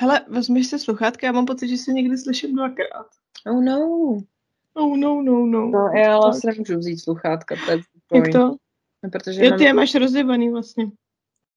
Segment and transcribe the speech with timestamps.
[0.00, 3.06] Hele, vezmeš si sluchátka, já mám pocit, že si někdy slyším dvakrát.
[3.46, 3.78] Oh no.
[4.74, 5.66] Oh no, no, no.
[5.66, 7.54] No, já ale si nemůžu vzít sluchátka.
[7.66, 7.78] To je
[8.14, 8.56] Jak to?
[9.02, 10.84] No, protože Jo, ty je máš rozjebaný vlastně.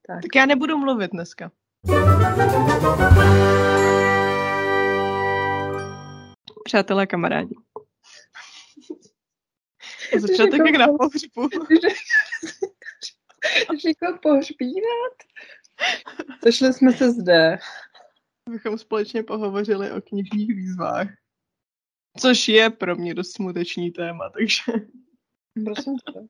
[0.07, 0.21] Tak.
[0.21, 1.51] Tak já nebudu mluvit dneska.
[6.63, 7.55] Přátelé, kamarádi.
[10.19, 11.49] Začátek jak na pohřbu.
[13.87, 15.13] Říkal pohřbívat.
[16.43, 17.57] Sešli jsme se zde.
[18.49, 21.07] Bychom společně pohovořili o knižních výzvách.
[22.19, 24.63] Což je pro mě dost smutečný téma, takže
[25.65, 26.19] Prosím tě.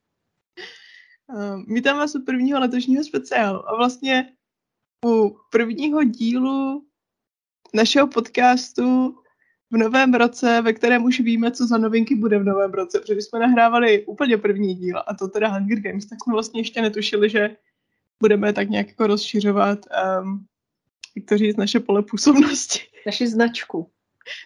[1.34, 3.70] uh, vítáme vás u prvního letošního speciálu.
[3.70, 4.34] A vlastně
[5.06, 6.88] u prvního dílu
[7.74, 9.18] našeho podcastu
[9.72, 13.14] v novém roce, ve kterém už víme, co za novinky bude v novém roce, protože
[13.14, 16.82] když jsme nahrávali úplně první díl, a to teda Hunger Games, tak jsme vlastně ještě
[16.82, 17.58] netušili, že
[18.24, 19.80] budeme tak nějak jako rozšiřovat,
[20.22, 20.46] um,
[21.16, 22.80] jak to říct, naše pole působnosti.
[23.06, 23.92] Naši značku.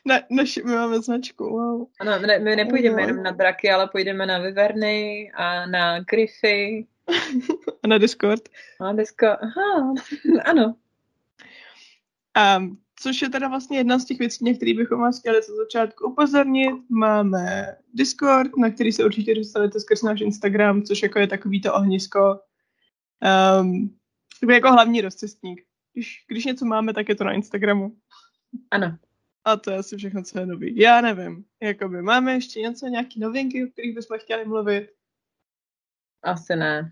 [0.05, 1.87] Na, naši, my máme značku, wow.
[1.99, 6.87] Ano, ne, my nepůjdeme jenom na draky, ale půjdeme na Viverny a na Griffy.
[7.83, 8.49] A na Discord.
[8.79, 9.93] A desko, aha,
[10.45, 10.75] ano.
[12.57, 15.55] Um, což je teda vlastně jedna z těch věcí, na které bychom vás chtěli ze
[15.55, 16.75] začátku upozornit.
[16.89, 21.73] Máme Discord, na který se určitě dostanete skrz náš Instagram, což jako je takový to
[21.73, 22.39] ohnisko.
[23.61, 23.97] Um,
[24.49, 25.64] jako hlavní rozcestník.
[25.95, 27.97] Když, když něco máme, tak je to na Instagramu.
[28.71, 28.97] Ano.
[29.45, 30.77] A to je asi všechno, co je nový.
[30.77, 31.45] Já nevím.
[31.61, 34.89] Jakoby máme ještě něco, nějaký novinky, o kterých bychom chtěli mluvit?
[36.23, 36.91] Asi ne.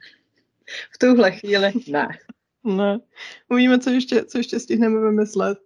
[0.96, 2.08] V tuhle chvíli ne.
[2.64, 3.00] Ne.
[3.50, 5.60] Uvidíme, co ještě, co ještě stihneme vymyslet.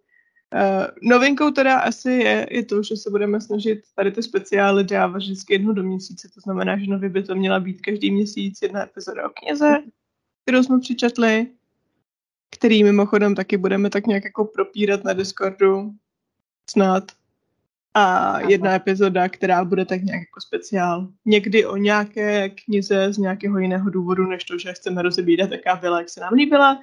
[0.56, 5.18] Uh, novinkou teda asi je, je to, že se budeme snažit tady ty speciály dávat
[5.18, 8.84] vždycky jednu do měsíce, to znamená, že nově by to měla být každý měsíc jedna
[8.84, 9.84] epizoda o knize,
[10.42, 11.48] kterou jsme přičetli,
[12.52, 15.92] který mimochodem taky budeme tak nějak jako propírat na Discordu
[16.70, 17.04] snad.
[17.94, 21.08] A jedna epizoda, která bude tak nějak jako speciál.
[21.26, 26.00] Někdy o nějaké knize z nějakého jiného důvodu, než to, že chceme rozebírat, jaká byla,
[26.00, 26.82] jak se nám líbila.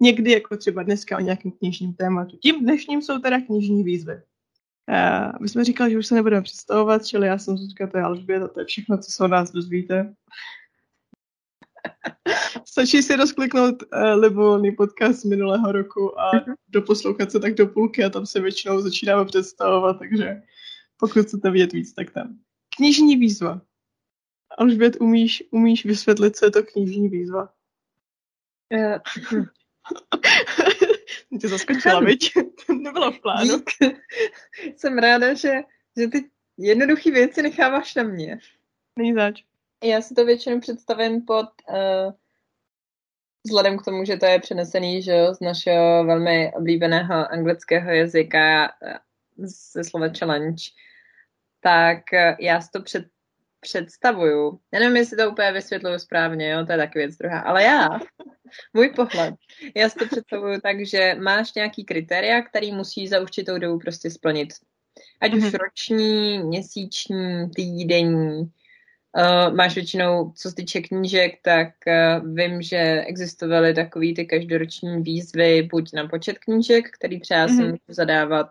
[0.00, 2.36] Někdy, jako třeba dneska o nějakém knižním tématu.
[2.36, 4.14] Tím dnešním jsou teda knižní výzvy.
[4.14, 8.04] Uh, my jsme říkali, že už se nebudeme představovat, čili já jsem Zuzka, to je
[8.04, 10.14] Alžběta, to je všechno, co se o nás dozvíte.
[12.74, 16.30] Stačí si rozkliknout uh, libovolný podcast z minulého roku a
[16.68, 20.42] doposlouchat se tak do půlky a tam se většinou začínáme představovat, takže
[20.96, 22.38] pokud chcete vědět víc, tak tam.
[22.76, 23.60] Knižní výzva.
[24.58, 27.52] Alžbět, umíš, umíš vysvětlit, co je to knižní výzva?
[28.72, 29.00] Eh,
[31.40, 32.32] Tě zaskočila, viď?
[32.66, 33.58] To nebylo v plánu.
[33.58, 33.70] Dík.
[34.76, 35.52] Jsem ráda, že,
[35.98, 38.38] že ty jednoduché věci necháváš na mě.
[38.98, 39.42] Není zač.
[39.84, 42.12] Já si to většinou představím pod, uh,
[43.44, 48.64] vzhledem k tomu, že to je přenesený že jo, z našeho velmi oblíbeného anglického jazyka
[48.64, 48.98] eh,
[49.36, 50.62] ze slova challenge,
[51.60, 53.04] tak eh, já si to před,
[53.60, 54.60] představuju.
[54.72, 57.88] Já nevím, jestli to úplně vysvětluju správně, jo, to je taky věc druhá, ale já,
[58.74, 59.34] můj pohled,
[59.76, 64.10] já si to představuju tak, že máš nějaký kritéria, který musí za určitou dobu prostě
[64.10, 64.48] splnit.
[65.20, 65.52] Ať už Mhm.
[65.52, 68.52] roční, měsíční, týdenní,
[69.16, 75.02] Uh, máš většinou, co se týče knížek, tak uh, vím, že existovaly takový ty každoroční
[75.02, 77.64] výzvy buď na počet knížek, který třeba si Mhm.
[77.64, 78.50] můžu zadávat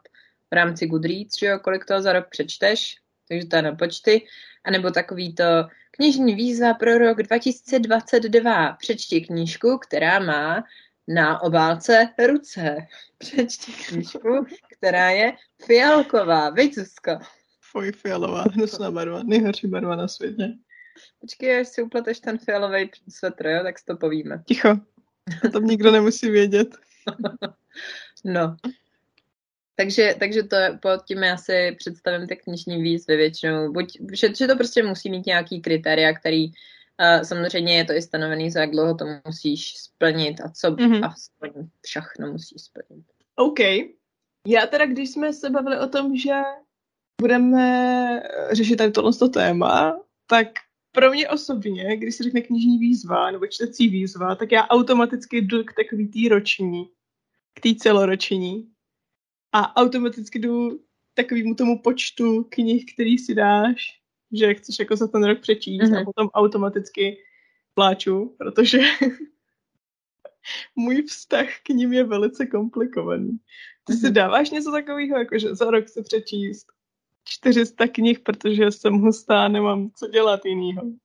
[0.52, 2.96] v rámci Goodreads, že jo, kolik toho za rok přečteš,
[3.30, 4.26] takže to je na počty,
[4.64, 5.44] anebo takový to
[5.92, 8.72] knižní výzva pro rok 2022.
[8.74, 10.64] Přečti knížku, která má
[11.08, 12.78] na obálce ruce.
[13.18, 14.46] Přečti knížku,
[14.78, 15.34] která je
[15.66, 16.52] fialková.
[16.76, 17.12] Zuzko?
[17.74, 20.54] Fuj, fialová, hnusná barva, nejhorší barva na světě.
[21.20, 24.44] Počkej, až si upleteš ten fialový svetr, jo, tak si to povíme.
[24.48, 24.70] Ticho.
[25.46, 26.68] O tom nikdo nemusí vědět.
[28.26, 28.56] No.
[29.76, 33.72] Takže, takže to je, pod tím já si představím ty knižní výzvy většinou.
[33.74, 38.02] Buď, že, že to prostě musí mít nějaký kritéria, který uh, samozřejmě je to i
[38.02, 40.78] stanovený, za jak dlouho to musíš splnit a co Mhm.
[40.92, 41.06] mm-hmm.
[41.06, 41.68] a splnit.
[41.82, 43.06] Všechno musíš splnit.
[43.36, 43.60] OK.
[44.48, 46.34] Já teda, když jsme se bavili o tom, že
[47.22, 47.64] budeme
[48.24, 50.48] eh, řešit tady tohle téma, tak
[50.92, 55.64] pro mě osobně, když se řekne knižní výzva nebo čtecí výzva, tak já automaticky jdu
[55.64, 56.90] k takový tý roční,
[57.54, 58.70] k té celoroční
[59.52, 60.80] a automaticky jdu
[61.14, 64.00] takovému tomu počtu knih, který si dáš,
[64.32, 65.96] že chceš jako za ten rok přečíst mm-hmm.
[65.96, 66.06] a Mhm.
[66.06, 67.18] potom automaticky
[67.74, 68.80] pláču, protože
[70.76, 73.38] můj vztah k ním je velice komplikovaný.
[73.84, 74.14] Ty si Mhm.
[74.14, 76.68] dáváš něco takového, jako že za rok si přečíst
[77.24, 80.84] 400 knih, protože jsem hustá, nemám co dělat jinýho.
[80.84, 80.98] Uh,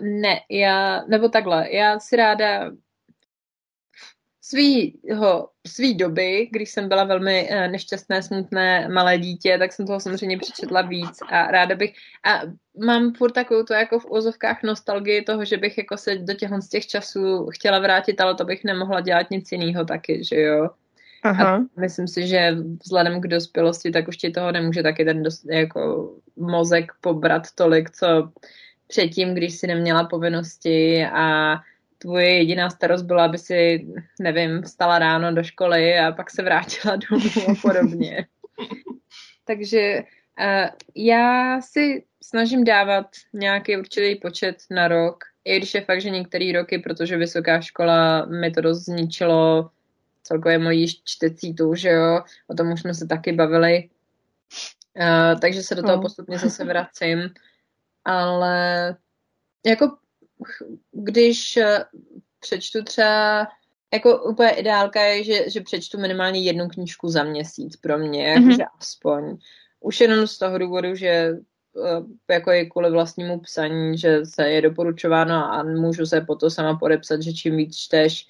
[0.00, 2.70] ne, já, nebo takhle, já si ráda
[4.42, 10.00] svýho, svý doby, když jsem byla velmi uh, nešťastné, smutné malé dítě, tak jsem toho
[10.00, 11.94] samozřejmě přečetla víc a ráda bych,
[12.24, 12.40] a
[12.84, 16.50] mám furt takovou to jako v úzovkách nostalgii toho, že bych jako se do těch
[16.60, 20.68] z těch časů chtěla vrátit, ale to bych nemohla dělat nic jiného taky, že jo.
[21.28, 21.56] Aha.
[21.76, 25.44] A myslím si, že vzhledem k dospělosti, tak už ti toho nemůže taky ten dost,
[25.50, 28.30] jako mozek pobrat tolik, co
[28.86, 31.56] předtím, když si neměla povinnosti a
[31.98, 33.86] tvoje jediná starost byla, aby si,
[34.20, 38.26] nevím, vstala ráno do školy a pak se vrátila domů a podobně.
[39.44, 40.02] Takže
[40.40, 46.10] uh, já si snažím dávat nějaký určitý počet na rok, i když je fakt, že
[46.10, 49.70] některé roky, protože vysoká škola mi to dost zničilo
[50.26, 53.88] celkově mojí čtecí tu, že jo, o tom už jsme se taky bavili,
[54.96, 56.02] uh, takže se do toho no.
[56.02, 57.30] postupně zase vracím,
[58.04, 58.96] ale
[59.66, 59.96] jako
[60.92, 61.84] když eh,
[62.40, 63.48] přečtu třeba,
[63.92, 68.42] jako úplně ideálka je, že, že přečtu minimálně jednu knížku za měsíc pro mě, mm-hmm.
[68.42, 69.36] jakože aspoň.
[69.80, 74.62] Už jenom z toho důvodu, že eh, jako je kvůli vlastnímu psaní, že se je
[74.62, 78.26] doporučováno a můžu se po to sama podepsat, že čím víc čteš,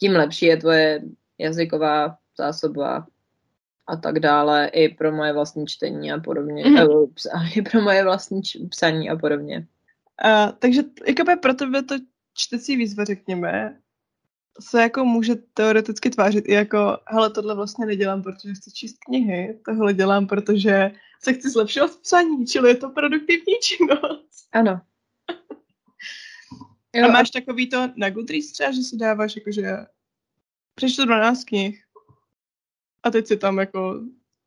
[0.00, 1.02] tím lepší je tvoje
[1.38, 3.06] jazyková zásoba
[3.86, 7.50] a tak dále, i pro moje vlastní čtení a podobně, mm-hmm.
[7.56, 9.66] i pro moje vlastní psaní a podobně.
[10.24, 11.94] Uh, takže jakoby pro tebe to
[12.34, 13.78] čtecí výzva, řekněme,
[14.60, 19.58] se jako může teoreticky tvářit i jako, hele, tohle vlastně nedělám, protože chci číst knihy,
[19.64, 20.90] tohle dělám, protože
[21.22, 24.28] se chci zlepšovat v psaní, čili je to produktivní činnost.
[24.52, 24.80] Ano.
[26.94, 29.76] jo, a máš takový to na Goodreads třeba, že si dáváš jakože
[30.78, 31.84] přečtu 12 knih
[33.02, 34.00] a teď si tam jako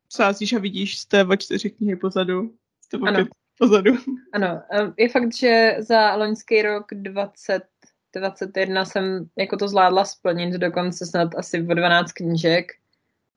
[0.08, 2.54] sázíš a vidíš z té čtyři knihy pozadu.
[2.90, 3.26] To ano
[3.58, 3.92] pozadu.
[4.32, 4.62] Ano,
[4.96, 11.66] je fakt, že za loňský rok 2021 jsem jako to zvládla splnit dokonce snad asi
[11.70, 12.72] o 12 knížek,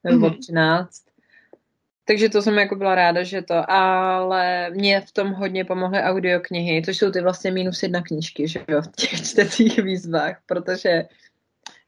[0.03, 0.39] nebo mm-hmm.
[0.39, 1.03] 13.
[2.05, 6.81] Takže to jsem jako byla ráda, že to, ale mě v tom hodně pomohly audioknihy,
[6.85, 11.03] což jsou ty vlastně minus jedna knížky, že jo, v těch čtecích výzvách, protože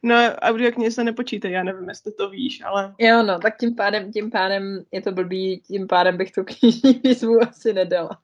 [0.03, 2.95] No, audioknihy se nepočítají, já nevím, jestli to víš, ale...
[2.97, 7.01] Jo, no, tak tím pádem, tím pádem je to blbý, tím pádem bych tu knižní
[7.03, 8.21] výzvu asi nedala.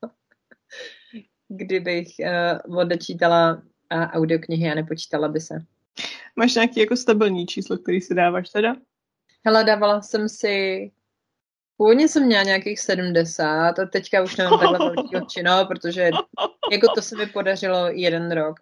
[1.48, 2.08] Kdybych
[2.68, 5.56] uh, odečítala uh, audioknihy a nepočítala by se.
[6.36, 8.76] Máš nějaký jako stabilní číslo, který si dáváš teda?
[9.46, 10.92] Hele, dávala jsem si
[11.78, 16.10] Původně jsem měla nějakých 70 a teďka už nemám takhle velký čino, protože
[16.72, 18.60] jako to se mi podařilo jeden rok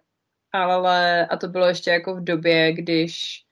[0.52, 3.42] ale a to bylo ještě jako v době, když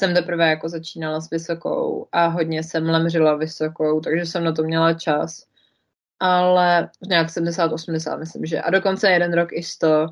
[0.00, 4.62] jsem teprve jako začínala s vysokou a hodně jsem lemřila vysokou, takže jsem na to
[4.62, 5.44] měla čas.
[6.20, 8.60] Ale nějak 70-80 myslím, že.
[8.60, 10.06] A dokonce jeden rok i 100.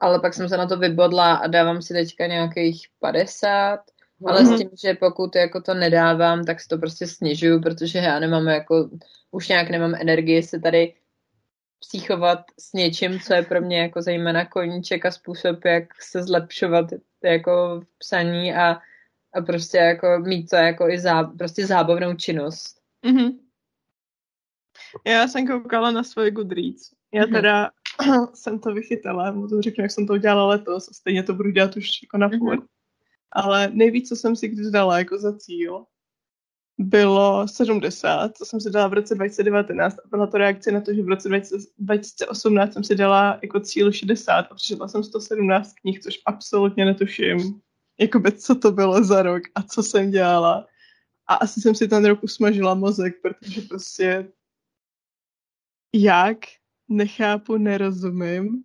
[0.00, 3.76] Ale pak jsem se na to vybodla a dávám si teďka nějakých 50.
[3.76, 4.30] Mm-hmm.
[4.30, 4.58] Ale s mhm.
[4.58, 8.90] tím, že pokud jako to nedávám, tak si to prostě snižuju, protože já nemám jako,
[9.30, 10.94] už nějak nemám energii se tady
[11.88, 16.86] psychovat s něčím, co je pro mě jako zejména koníček a způsob, jak se zlepšovat
[17.24, 18.78] jako v psaní a,
[19.34, 22.80] a prostě jako mít to jako i zá, prostě zábavnou činnost.
[23.06, 23.38] Mm-hmm.
[25.06, 26.90] Já jsem koukala na svoje Goodreads.
[27.14, 27.32] Já mhm.
[27.32, 27.70] teda
[28.00, 28.30] mm-hmm.
[28.34, 31.76] jsem to vychytala, můžu řeknu, jak jsem to udělala letos a stejně to budu dělat
[31.76, 32.60] už jako na furt.
[32.60, 32.68] Mm-hmm.
[33.32, 35.84] Ale nejvíc, co jsem si kdy dala jako za cíl,
[36.78, 40.94] bylo 70, to jsem si dala v roce 2019 a byla to reakce na to,
[40.94, 41.28] že v roce
[41.78, 47.60] 2018 jsem si dala jako cíl 60 a přečetla jsem 117 knih, což absolutně netuším,
[48.00, 50.66] jakoby co to bylo za rok a co jsem dělala.
[51.26, 54.28] A asi jsem si ten rok usmažila mozek, protože prostě
[55.94, 56.38] jak?
[56.88, 58.62] Nechápu, nerozumím.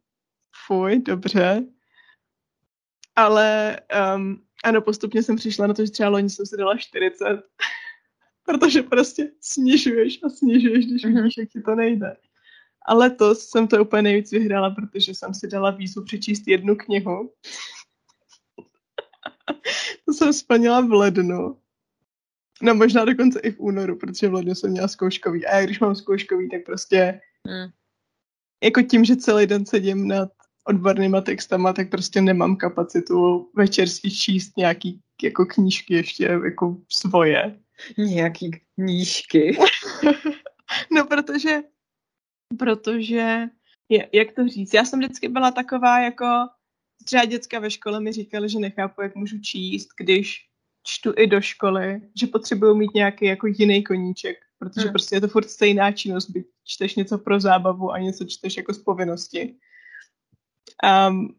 [0.67, 1.65] Fuj, dobře.
[3.15, 3.79] Ale
[4.15, 7.43] um, ano, postupně jsem přišla na to, že třeba loni jsem si dala 40
[8.49, 11.15] protože prostě snižuješ a snižuješ, když mm-hmm.
[11.15, 12.17] vidíš, jak ti to nejde.
[12.85, 17.33] A letos jsem to úplně nejvíc vyhrála, protože jsem si dala výzvu přečíst jednu knihu.
[20.05, 21.57] to jsem splnila v lednu.
[22.61, 25.45] No možná dokonce i v únoru, protože v lednu jsem měla zkouškový.
[25.45, 27.71] A já když mám zkouškový, tak prostě mm.
[28.63, 30.29] jako tím, že celý den sedím nad
[30.67, 37.59] odbornýma textama, tak prostě nemám kapacitu večer si číst nějaký jako knížky ještě jako svoje.
[37.97, 39.57] Nějaký knížky.
[40.91, 41.57] no, protože,
[42.59, 43.47] protože,
[43.89, 46.25] je, jak to říct, já jsem vždycky byla taková jako,
[47.05, 50.49] třeba děcka ve škole mi říkali, že nechápu, jak můžu číst, když
[50.83, 54.93] čtu i do školy, že potřebuju mít nějaký jako jiný koníček, protože hmm.
[54.93, 58.73] prostě je to furt stejná činnost, byť čteš něco pro zábavu a něco čteš jako
[58.73, 59.55] z povinnosti.
[61.09, 61.35] Um,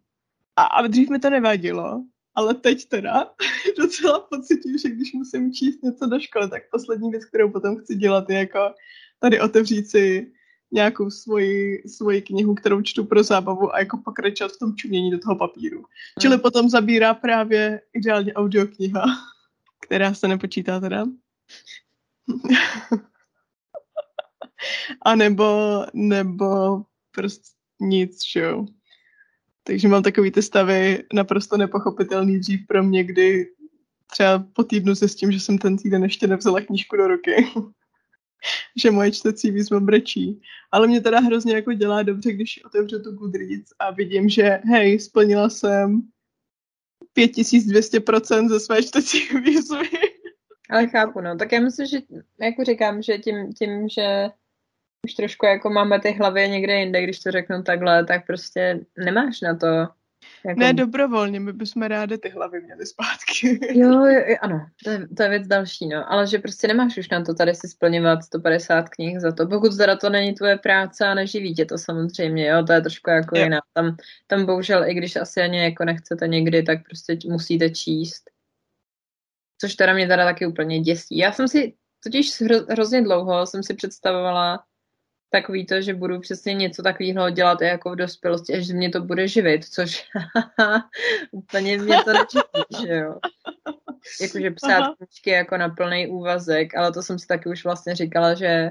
[0.56, 3.30] a, a dřív mi to nevadilo, ale teď teda
[3.78, 7.94] docela pocitím, že když musím číst něco do školy, tak poslední věc, kterou potom chci
[7.94, 8.74] dělat, je jako
[9.18, 10.32] tady otevřít si
[10.72, 15.18] nějakou svoji, svoji knihu, kterou čtu pro zábavu a jako pokračovat v tom čumění do
[15.18, 15.78] toho papíru.
[15.78, 15.86] Hmm.
[16.20, 19.04] Čili potom zabírá právě ideálně audiokniha,
[19.80, 21.06] která se nepočítá teda.
[25.02, 28.66] a nebo, nebo prostě nic, čo.
[29.70, 33.46] Takže mám takový ty stavy naprosto nepochopitelný dřív pro mě, kdy
[34.06, 37.46] třeba po týdnu se s tím, že jsem ten týden ještě nevzala knížku do ruky.
[38.76, 40.40] že moje čtecí výzva brečí.
[40.72, 45.00] Ale mě teda hrozně jako dělá dobře, když otevřu tu Goodreads a vidím, že hej,
[45.00, 46.02] splnila jsem
[47.18, 49.88] 5200% ze své čtecí výzvy.
[50.70, 51.36] Ale chápu, no.
[51.36, 51.98] Tak já myslím, že
[52.40, 54.30] jako říkám, že tím, tím že
[55.06, 59.40] už trošku jako máme ty hlavy někde jinde, když to řeknu takhle, tak prostě nemáš
[59.40, 59.66] na to.
[60.44, 60.60] Jako...
[60.60, 63.58] Ne, dobrovolně, my bychom rádi ty hlavy měli zpátky.
[63.78, 66.12] jo, jo, ano, to je, to je věc další, no.
[66.12, 69.46] Ale že prostě nemáš už na to tady si splňovat 150 knih za to.
[69.46, 73.10] Pokud teda to není tvoje práce a neživí tě to samozřejmě, jo, to je trošku
[73.10, 73.44] jako jo.
[73.44, 73.60] jiná.
[73.72, 78.30] Tam, tam bohužel, i když asi ani jako nechcete někdy, tak prostě musíte číst.
[79.60, 81.18] Což teda mě teda taky úplně děsí.
[81.18, 84.64] Já jsem si totiž hro, hrozně dlouho jsem si představovala,
[85.30, 89.28] takový to, že budu přesně něco takového dělat jako v dospělosti, až mě to bude
[89.28, 90.08] živit, což
[91.30, 93.18] úplně mě to nečetí, že jo.
[94.20, 98.34] Jakože psát knížky jako na plný úvazek, ale to jsem si taky už vlastně říkala,
[98.34, 98.70] že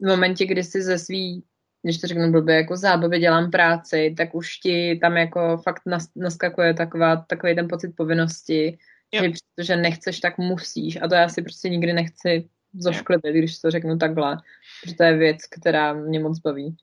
[0.00, 1.44] v momentě, kdy si ze svý
[1.82, 5.82] když to řeknu blbě, jako zábavy dělám práci, tak už ti tam jako fakt
[6.16, 8.78] naskakuje taková, takový ten pocit povinnosti,
[9.12, 9.22] jo.
[9.22, 10.98] že protože nechceš, tak musíš.
[11.02, 12.48] A to já si prostě nikdy nechci
[12.78, 14.38] zošklebit, když to řeknu takhle.
[14.86, 16.76] Že to je věc, která mě moc baví.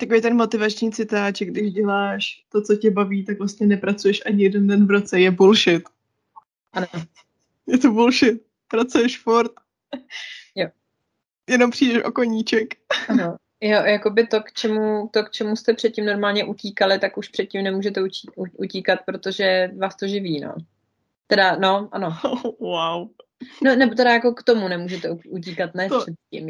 [0.00, 4.66] Takový ten motivační citáček, když děláš to, co tě baví, tak vlastně nepracuješ ani jeden
[4.66, 5.20] den v roce.
[5.20, 5.82] Je bullshit.
[6.72, 6.86] Ano.
[7.66, 8.42] Je to bullshit.
[8.68, 9.52] Pracuješ fort.
[10.56, 10.68] Jo.
[11.50, 12.74] Jenom přijdeš o koníček.
[13.08, 13.36] Ano.
[13.60, 17.62] Jo, jakoby to, k čemu, to, k čemu jste předtím normálně utíkali, tak už předtím
[17.62, 18.00] nemůžete
[18.58, 20.54] utíkat, protože vás to živí, no.
[21.26, 22.16] Teda, no, ano.
[22.60, 23.08] wow.
[23.62, 26.48] No, nebo teda jako k tomu nemůžete utíkat, ne to, před tím,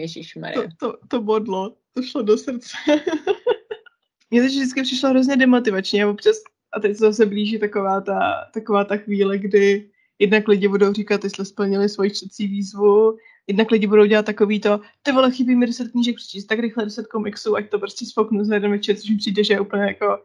[0.54, 2.76] To, to, to bodlo, to šlo do srdce.
[4.30, 6.36] Mně to vždycky přišlo hrozně demotivačně a občas,
[6.72, 11.24] a teď se zase blíží taková ta, taková ta chvíle, kdy jednak lidi budou říkat,
[11.24, 15.66] jestli splnili svoji čtecí výzvu, jednak lidi budou dělat takový to, ty vole, chybí mi
[15.66, 19.10] 10 knížek přečíst, tak rychle 10 komiksů, ať to prostě spoknu za jeden večer, což
[19.10, 20.18] mi přijde, že je úplně jako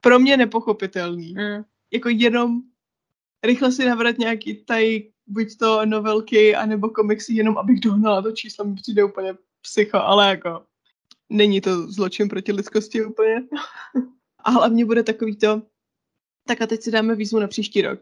[0.00, 1.34] pro mě nepochopitelný.
[1.34, 1.64] Mm.
[1.92, 2.60] Jako jenom
[3.44, 8.64] rychle si nabrat nějaký tady buď to novelky, anebo komiksy, jenom abych dohnala to číslo,
[8.64, 10.66] mi přijde úplně psycho, ale jako
[11.30, 13.34] není to zločin proti lidskosti úplně.
[14.44, 15.62] a hlavně bude takový to,
[16.46, 18.00] tak a teď si dáme výzvu na příští rok.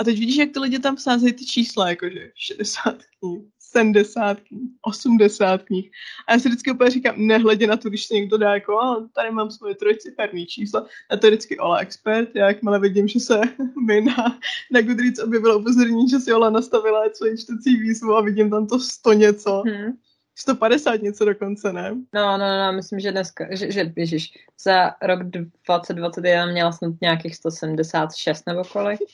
[0.00, 4.70] A teď vidíš, jak ty lidi tam vsázejí ty čísla, jakože 60 knih, 70 knih,
[4.82, 5.90] 80 knih.
[6.26, 9.06] A já si vždycky úplně říkám, nehledě na to, když se někdo dá jako, oh,
[9.14, 13.20] tady mám svoje trojciferný číslo, a to je vždycky Ola Expert, já jakmile vidím, že
[13.20, 13.40] se
[13.86, 14.38] mi na,
[14.70, 18.78] na Goodreads objevilo upozornění, že si Ola nastavila svoji čtecí výzvu a vidím tam to
[18.78, 19.62] 100 něco.
[19.66, 19.92] Hmm.
[20.38, 21.90] 150 něco dokonce, ne?
[22.14, 24.32] No, no, no, myslím, že dneska, že, že ježiš,
[24.64, 29.00] za rok 2021 měla snad nějakých 176 nebo kolik.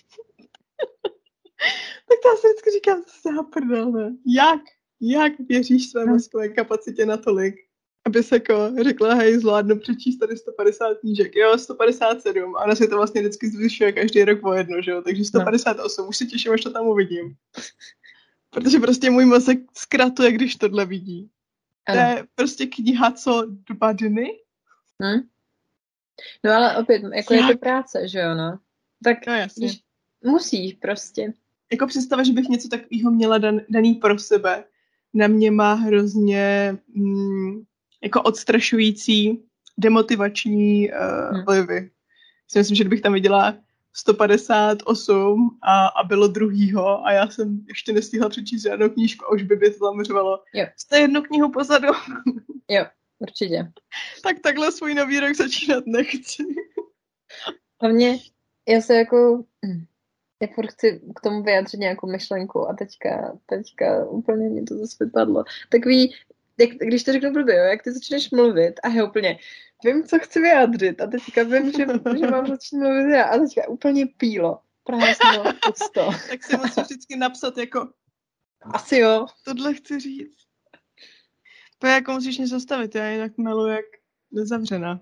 [2.08, 4.16] tak to já si vždycky říkám, to se prdel, ne?
[4.26, 4.60] Jak?
[5.00, 7.54] Jak věříš své mozkové kapacitě natolik,
[8.06, 11.36] aby se jako řekla, hej, zvládnu přečíst tady 150 knížek.
[11.36, 12.56] Jo, 157.
[12.56, 15.02] A ona se to vlastně vždycky zvyšuje každý rok o jedno, že jo?
[15.02, 16.02] Takže 158.
[16.02, 16.08] No.
[16.08, 17.36] Už se těším, až to tam uvidím.
[18.50, 21.30] Protože prostě můj mozek zkratuje, když tohle vidí.
[21.86, 22.00] Ano.
[22.00, 24.40] To je prostě kniha, co dva dny.
[25.02, 25.20] Hmm?
[26.44, 27.48] No ale opět, jako Jak?
[27.48, 28.58] je to práce, že jo, no.
[29.04, 29.66] Tak no, jasně.
[29.66, 29.80] Když
[30.24, 31.32] musíš prostě
[31.72, 34.64] jako představa, že bych něco takového měla dan, daný pro sebe,
[35.14, 37.62] na mě má hrozně mm,
[38.02, 39.44] jako odstrašující,
[39.78, 41.90] demotivační uh, vlivy.
[42.48, 43.54] Si myslím, že kdybych tam viděla
[43.92, 49.42] 158 a, a bylo druhýho a já jsem ještě nestihla přečíst žádnou knížku a už
[49.42, 50.42] by mě to zaměřovalo.
[50.76, 51.88] Jste jednu knihu pozadu.
[52.70, 52.84] jo,
[53.18, 53.72] určitě.
[54.22, 56.42] tak takhle svůj nový rok začínat nechci.
[57.80, 58.18] Hlavně
[58.68, 59.44] já se jako
[60.46, 65.04] já furt chci k tomu vyjádřit nějakou myšlenku a teďka, teďka úplně mě to zase
[65.04, 65.44] vypadlo.
[65.68, 66.14] Takový,
[66.58, 69.38] jak, když to řeknu blbě, jo, jak ty začneš mluvit a já úplně
[69.84, 71.86] vím, co chci vyjádřit a teďka vím, že,
[72.18, 74.58] že mám začít mluvit já a teďka úplně pílo.
[74.84, 76.10] Právě jsem pusto.
[76.30, 77.88] tak si musím vždycky napsat jako
[78.60, 79.26] asi jo.
[79.44, 80.36] Tohle chci říct.
[81.78, 83.84] To je jako musíš něco zastavit, já jinak melu jak
[84.32, 85.00] nezavřená.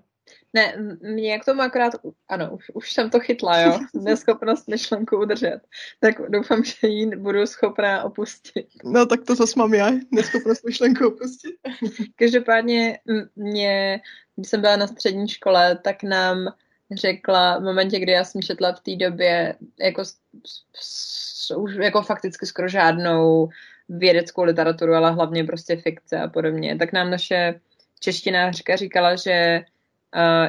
[0.53, 1.93] Ne, mě k tomu akorát,
[2.29, 5.59] ano, už, už jsem to chytla, jo, neschopnost myšlenku udržet.
[5.99, 8.67] Tak doufám, že ji budu schopná opustit.
[8.83, 11.55] No tak to zase mám já, neschopnost myšlenku opustit.
[12.15, 12.99] Každopádně
[13.35, 14.01] mě,
[14.35, 16.53] když jsem byla na střední škole, tak nám
[16.91, 20.03] řekla v momentě, kdy já jsem četla v té době jako,
[21.57, 23.49] už jako fakticky skoro žádnou
[23.89, 27.59] vědeckou literaturu, ale hlavně prostě fikce a podobně, tak nám naše
[27.99, 29.65] češtinářka říkala, že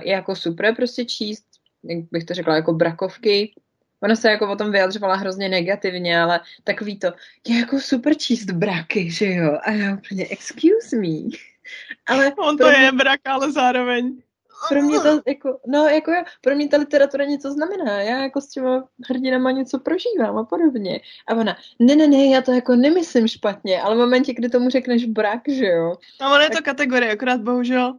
[0.02, 1.44] je jako super prostě číst,
[1.85, 3.54] jak bych to řekla, jako brakovky.
[4.02, 7.06] Ona se jako o tom vyjadřovala hrozně negativně, ale takový to,
[7.49, 9.59] je jako super číst braky, že jo?
[9.62, 11.30] A já úplně, excuse me.
[12.06, 14.23] Ale On to mě, je brak, ale zároveň
[14.68, 18.40] pro mě to jako, no jako já, pro mě ta literatura něco znamená, já jako
[18.40, 21.00] s těma hrdinama něco prožívám a podobně.
[21.28, 24.71] A ona, ne, ne, ne, já to jako nemyslím špatně, ale v momentě, kdy tomu
[24.71, 25.94] řekneš brak, že jo.
[26.21, 27.99] No ono je to kategorie, akorát bohužel,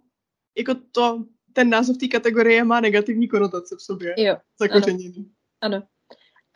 [0.57, 1.23] jako to,
[1.55, 4.13] ten název té kategorie má negativní konotace v sobě.
[4.17, 4.37] Jo.
[4.59, 5.31] Zakořeněný.
[5.61, 5.75] Ano.
[5.75, 5.83] ano.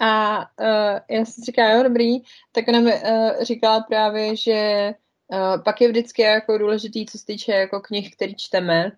[0.01, 2.19] A uh, já jsem říkala, jo, dobrý,
[2.51, 4.91] tak ona mi uh, říkala právě, že
[5.27, 8.91] uh, pak je vždycky jako důležitý, co se týče jako knih, který čteme,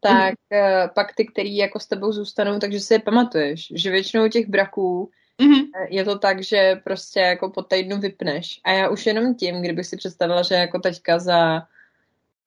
[0.00, 0.58] tak mm.
[0.58, 4.48] uh, pak ty, který jako s tebou zůstanou, takže si je pamatuješ, že většinou těch
[4.48, 5.10] braků
[5.42, 5.86] mm-hmm.
[5.88, 8.60] je to tak, že prostě jako po týdnu vypneš.
[8.64, 11.62] A já už jenom tím, kdybych si představila, že jako teďka za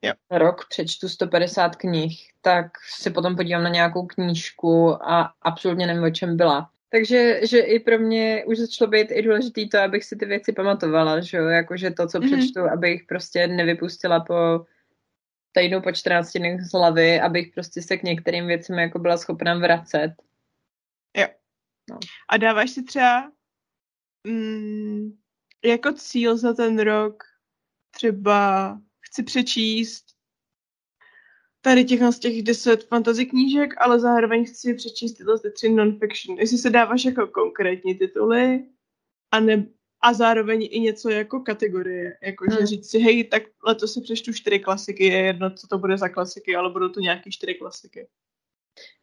[0.04, 0.14] jo.
[0.32, 2.66] rok přečtu 150 knih, tak
[3.00, 6.70] si potom podívám na nějakou knížku a absolutně nevím, o čem byla.
[6.90, 10.54] Takže že i pro mě už začalo být i důležitý to, abych si ty věci
[10.54, 12.38] pamatovala, že jo, jakože to, co mm-hmm.
[12.38, 14.66] přečtu, abych prostě nevypustila po
[15.52, 19.58] týdnu po 14 dnech z hlavy, abych prostě se k některým věcem jako byla schopná
[19.58, 20.14] vracet.
[21.18, 21.28] Jo.
[21.90, 22.00] No.
[22.30, 23.32] A dáváš si třeba
[24.28, 25.12] mm,
[25.66, 27.24] jako cíl za ten rok
[27.92, 28.78] třeba
[29.14, 30.06] chci přečíst
[31.62, 36.40] tady těch z těch deset fantasy knížek, ale zároveň chci přečíst tyhle ty tři non-fiction.
[36.40, 38.64] Jestli se dáváš jako konkrétní tituly,
[39.32, 39.66] a ne,
[40.02, 42.58] a zároveň i něco jako kategorie, jako hmm.
[42.58, 45.98] že říct si, hej, tak letos si přečtu čtyři klasiky, je jedno, co to bude
[45.98, 48.08] za klasiky, ale budou to nějaký čtyři klasiky.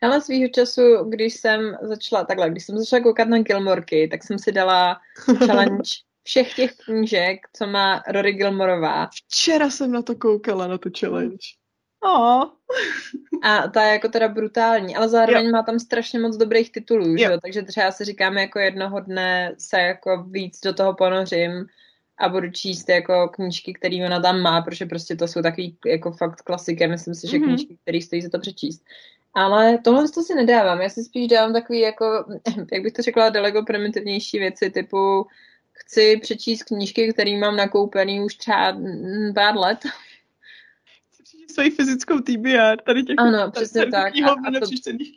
[0.02, 4.38] Ale svýho času, když jsem začala, takhle, když jsem začala koukat na Gilmorky, tak jsem
[4.38, 5.00] si dala
[5.46, 9.06] challenge všech těch knížek, co má Rory Gilmorová.
[9.06, 11.60] Včera jsem na to koukala, na tu challenge.
[12.02, 12.44] Oh.
[13.42, 15.52] A ta je jako teda brutální, ale zároveň jo.
[15.52, 17.38] má tam strašně moc dobrých titulů, že jo?
[17.42, 21.66] takže třeba si říkáme jako jednoho dne se jako víc do toho ponořím
[22.18, 26.12] a budu číst jako knížky, které ona tam má, protože prostě to jsou takový jako
[26.12, 27.44] fakt klasiky, myslím si, že mm-hmm.
[27.44, 28.82] knížky, které stojí za to přečíst.
[29.34, 32.24] Ale tohle to si nedávám, já si spíš dávám takový jako,
[32.72, 35.26] jak bych to řekla, delego primitivnější věci, typu
[35.80, 38.76] chci přečíst knížky, které mám nakoupený už třeba
[39.34, 39.78] pár let
[41.50, 44.12] svoji fyzickou TBR, tady těch ano, přesně tak.
[44.24, 44.66] A, a to,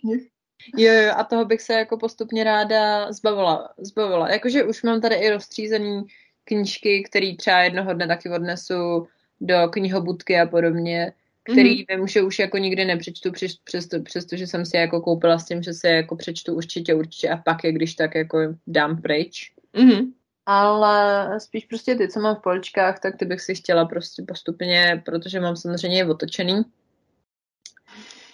[0.02, 0.30] knih.
[0.78, 3.70] Jo, jo, a toho bych se jako postupně ráda zbavila.
[3.78, 4.32] zbavila.
[4.32, 6.04] Jakože už mám tady i rozstřízený
[6.44, 9.08] knížky, které třeba jednoho dne taky odnesu
[9.42, 11.98] do knihobudky a podobně, který mm.
[11.98, 13.32] vím, že už jako nikdy nepřečtu,
[13.64, 17.30] přesto, přesto, že jsem si jako koupila s tím, že se jako přečtu určitě, určitě
[17.30, 19.52] a pak je když tak jako dám pryč.
[19.78, 20.14] Mm
[20.46, 25.02] ale spíš prostě ty, co mám v poličkách, tak ty bych si chtěla prostě postupně,
[25.06, 26.64] protože mám samozřejmě otočený,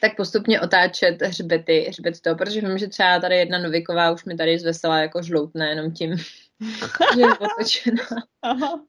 [0.02, 4.36] tak postupně otáčet hřbety, hřbet to, protože vím, že třeba tady jedna noviková už mi
[4.38, 6.18] tady zvesela jako žloutne jenom tím,
[7.16, 8.04] že je otočená.
[8.42, 8.86] Aha.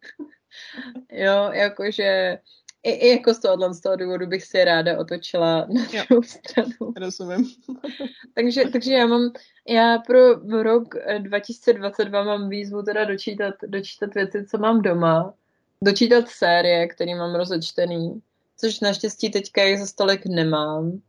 [1.13, 2.39] Jo, jakože
[2.83, 6.93] i, i jako z tohohle z toho důvodu bych si ráda otočila na druhou stranu.
[6.97, 7.51] Rozumím.
[8.35, 9.33] takže, takže já mám,
[9.69, 15.35] já pro rok 2022 mám výzvu teda dočítat, dočítat věci, co mám doma,
[15.83, 18.23] dočítat série, které mám rozečtený,
[18.57, 21.01] což naštěstí teďka jich za stolik nemám.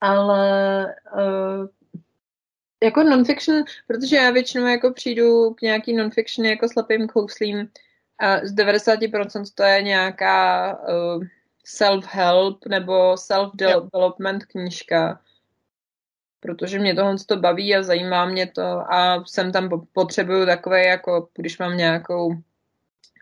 [0.00, 1.66] Ale uh,
[2.82, 7.68] jako non-fiction, protože já většinou jako přijdu k nějaký non-fiction jako slepým kouslím,
[8.42, 11.24] z 90% to je nějaká uh,
[11.64, 15.20] self-help nebo self-development knížka,
[16.40, 21.28] protože mě tohle to baví a zajímá mě to a jsem tam potřebuju takové, jako
[21.34, 22.34] když mám nějakou,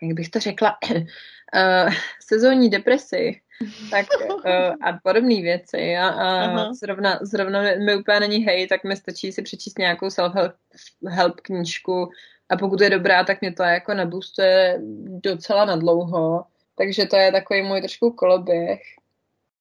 [0.02, 3.40] jak bych to řekla, uh, sezónní depresi,
[3.90, 4.42] tak uh,
[4.80, 5.96] a podobné věci.
[5.96, 11.34] A, a zrovna, zrovna mi úplně není hej, tak mi stačí si přečíst nějakou self-help
[11.42, 12.10] knížku
[12.50, 16.44] a pokud je dobrá, tak mě to jako nabustuje docela na dlouho.
[16.74, 18.80] Takže to je takový můj trošku koloběh.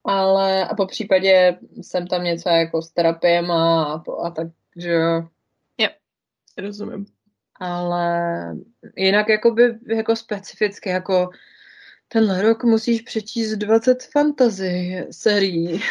[0.04, 4.48] Ale a po případě jsem tam něco jako s terapiem a, a tak,
[4.78, 5.28] že jo.
[5.78, 5.90] Jo,
[6.58, 7.06] rozumím.
[7.60, 8.56] Ale
[8.96, 11.30] jinak jakoby jako specificky, jako
[12.08, 15.82] tenhle rok musíš přečíst 20 fantasy serií.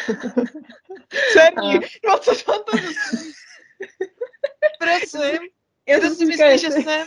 [1.33, 2.95] Serií, 20 fantasy
[4.79, 5.39] Prosím,
[5.89, 7.07] Já to si říká, myslíš, že jsem?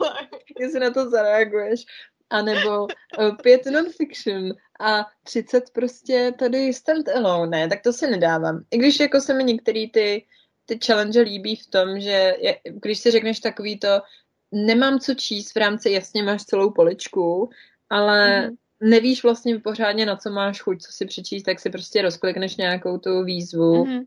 [0.60, 1.84] Jestli na to zareaguješ.
[2.30, 7.48] A nebo uh, pět non-fiction a 30 prostě tady stand-alone.
[7.48, 8.64] Ne, tak to si nedávám.
[8.70, 10.26] I když jako se mi některý ty,
[10.66, 13.88] ty challenge líbí v tom, že je, když si řekneš takový to,
[14.52, 17.50] nemám co číst v rámci, jasně máš celou poličku,
[17.90, 18.56] ale Mhm.
[18.80, 22.98] nevíš vlastně pořádně, na co máš chuť, co si přečíst, tak si prostě rozklikneš nějakou
[22.98, 24.04] tu výzvu Mhm.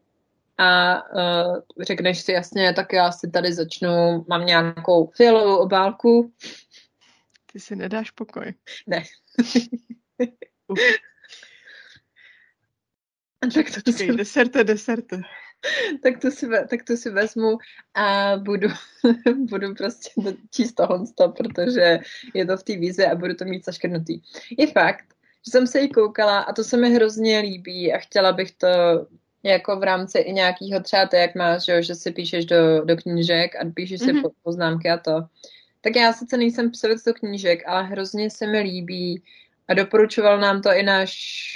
[0.58, 6.34] A uh, řekneš si jasně, tak já si tady začnu, mám nějakou fialovou obálku.
[7.52, 8.54] Ty si nedáš pokoj.
[8.88, 9.04] Ne.
[10.68, 10.80] Uf.
[13.54, 15.22] Tak to, si, Počkej, deserte, deserte.
[16.04, 17.58] tak, to si, tak to si vezmu
[17.94, 18.68] a budu,
[19.36, 21.06] budu prostě to číst tohle,
[21.38, 22.00] protože
[22.34, 24.22] je to v té výzvě a budu to mít zaškrtnutý.
[24.58, 25.06] Je fakt,
[25.46, 28.68] že jsem se jí koukala a to se mi hrozně líbí a chtěla bych to
[29.50, 32.98] jako v rámci i nějakého třeba to, jak máš, jo, že si píšeš do, do
[32.98, 34.22] knížek a píšeš si Mhm.
[34.22, 35.12] po- poznámky a to.
[35.82, 39.22] Tak já sice nejsem psovec do knížek, ale hrozně se mi líbí
[39.68, 41.14] a doporučoval nám to i náš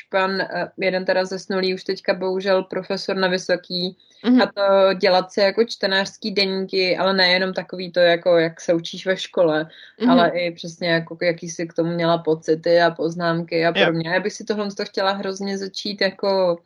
[0.10, 4.42] pan, eh, jeden teda zesnulý, už teďka bohužel profesor na Vysoký, Mhm.
[4.42, 9.06] a to dělat si jako čtenářský deníky, ale nejenom takový to, jako jak se učíš
[9.06, 9.70] ve škole,
[10.02, 10.10] Mhm.
[10.12, 13.86] ale i přesně jako jaký si k tomu měla pocity a poznámky a Jo.
[13.86, 14.10] podobně.
[14.10, 16.58] Já bych si tohle to chtěla hrozně začít jako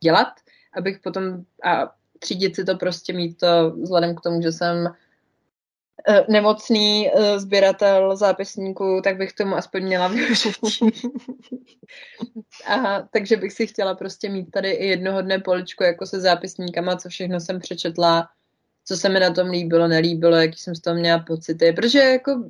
[0.00, 0.28] dělat,
[0.76, 4.86] abych potom a třídit si to prostě mít to vzhledem k tomu, že jsem
[6.08, 10.90] eh, nemocný eh, sběratel zápisníků, tak bych tomu aspoň měla využití.
[12.66, 16.96] A takže bych si chtěla prostě mít tady i jednoho dne poličku jako se zápisníkama,
[16.96, 18.28] co všechno jsem přečetla,
[18.84, 21.72] co se mi na tom líbilo, nelíbilo, jaký jsem z toho měla pocity.
[21.72, 22.44] Protože jako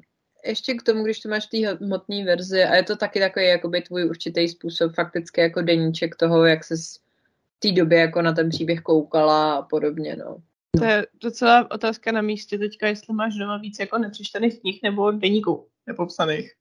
[0.45, 3.47] ještě k tomu, když to máš v té hmotné verzi a je to taky takový
[3.47, 6.75] jakoby tvůj určitý způsob, fakticky jako deníček toho, jak se
[7.59, 10.37] té době jako na ten příběh koukala a podobně, no.
[10.79, 15.11] To je docela otázka na místě teďka, jestli máš doma víc jako nepřečtených knih nebo
[15.11, 16.53] deníků nepopsaných.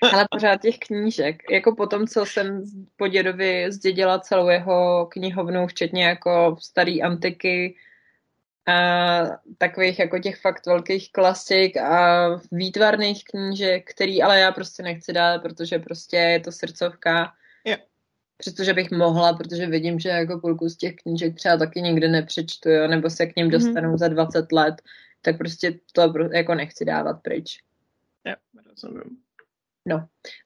[0.12, 1.50] Ale pořád těch knížek.
[1.50, 2.64] Jako po tom, co jsem
[2.96, 7.76] po dědovi zdědila celou jeho knihovnu, včetně jako starý antiky,
[8.66, 9.22] a
[9.58, 15.42] takových jako těch fakt velkých klasik a výtvarných knížek, který ale já prostě nechci dát,
[15.42, 17.32] protože prostě je to srdcovka.
[18.36, 22.70] Přestože bych mohla, protože vidím, že jako půlku z těch knížek třeba taky nikdy nepřečtu,
[22.70, 23.52] jo, nebo se k ním Mhm.
[23.52, 24.74] dostanu za 20 let,
[25.22, 27.62] tak prostě to jako nechci dávat pryč.
[28.24, 28.34] Jo,
[28.68, 29.18] rozumím.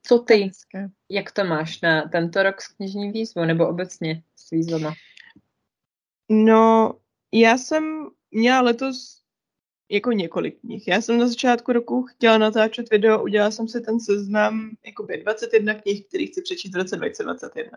[0.02, 0.50] Co ty?
[1.08, 4.94] Jak to máš na tento rok s knižní výzvou, nebo obecně s výzvama?
[6.28, 6.94] No,
[7.32, 9.19] já jsem měla letos
[9.90, 10.88] jako několik knih.
[10.88, 15.74] Já jsem na začátku roku chtěla natáčet video, udělala jsem si ten seznam jakoby 21
[15.74, 17.70] knih, který chci přečíst v roce 2021.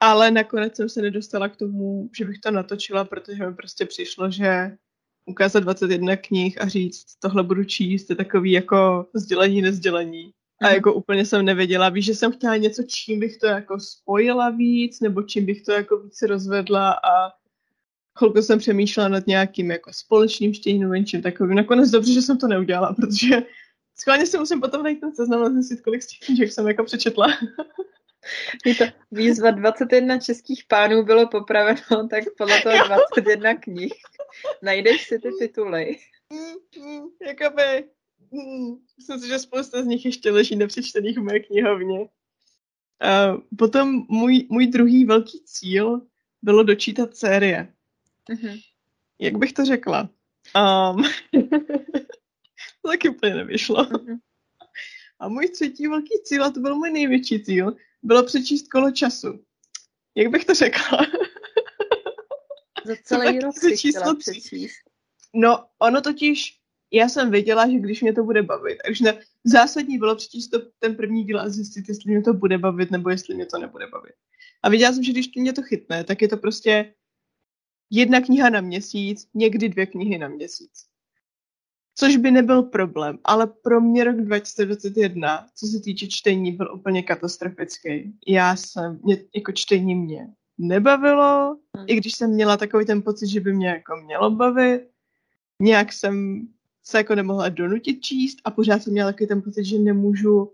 [0.00, 4.30] Ale nakonec jsem se nedostala k tomu, že bych to natočila, protože mi prostě přišlo,
[4.30, 4.76] že
[5.26, 10.30] ukázat 21 knih a říct, tohle budu číst, je takový jako sdělení, nezdělení.
[10.62, 10.74] A Mhm.
[10.74, 15.00] jako úplně jsem nevěděla, víš, že jsem chtěla něco, čím bych to jako spojila víc,
[15.00, 17.41] nebo čím bych to jako víc rozvedla a
[18.18, 21.54] chvilku jsem přemýšlela nad nějakým jako společným nebo něčím takovým.
[21.54, 23.42] Nakonec dobře, že jsem to neudělala, protože
[23.96, 26.84] schválně si musím potom najít ten seznam a zjistit, kolik z těch knížek jsem jako
[26.84, 27.26] přečetla.
[28.66, 33.92] Je to výzva 21 českých pánů bylo popraveno, tak podle toho 21 knih.
[34.62, 35.96] Najdeš si ty tituly.
[36.32, 37.84] Mm, mm, Jakoby,
[38.30, 42.08] mm, myslím si, že spousta z nich ještě leží nepřečtených v mé knihovně.
[43.00, 46.00] A potom můj, můj druhý velký cíl
[46.42, 47.72] bylo dočítat série.
[48.30, 48.58] Mhm.
[49.18, 50.10] Jak bych to řekla?
[50.56, 51.04] Um,
[52.82, 53.84] to taky úplně nevyšlo.
[53.84, 54.18] Mhm.
[55.20, 59.44] A můj třetí velký cíl, a to byl můj největší cíl, bylo přečíst kolo času.
[60.14, 60.98] Jak bych to řekla?
[62.84, 64.74] Za celý rok si chtěla přečíst.
[65.34, 66.58] No, ono totiž,
[66.92, 70.58] já jsem věděla, že když mě to bude bavit, takže ne, zásadní bylo přečíst to,
[70.78, 73.86] ten první díl a zjistit, jestli mě to bude bavit, nebo jestli mě to nebude
[73.86, 74.14] bavit.
[74.62, 76.94] A věděla jsem, že když mě to chytne, tak je to prostě
[77.92, 80.72] jedna kniha na měsíc, někdy dvě knihy na měsíc.
[81.94, 87.02] Což by nebyl problém, ale pro mě rok 2021, co se týče čtení, byl úplně
[87.02, 88.18] katastrofický.
[88.28, 90.26] Já jsem, mě, jako čtení mě
[90.58, 91.86] nebavilo, Hmm.
[91.88, 94.82] i když jsem měla takový ten pocit, že by mě jako mělo bavit,
[95.60, 96.46] nějak jsem
[96.82, 100.52] se jako nemohla donutit číst a pořád jsem měla takový ten pocit, že nemůžu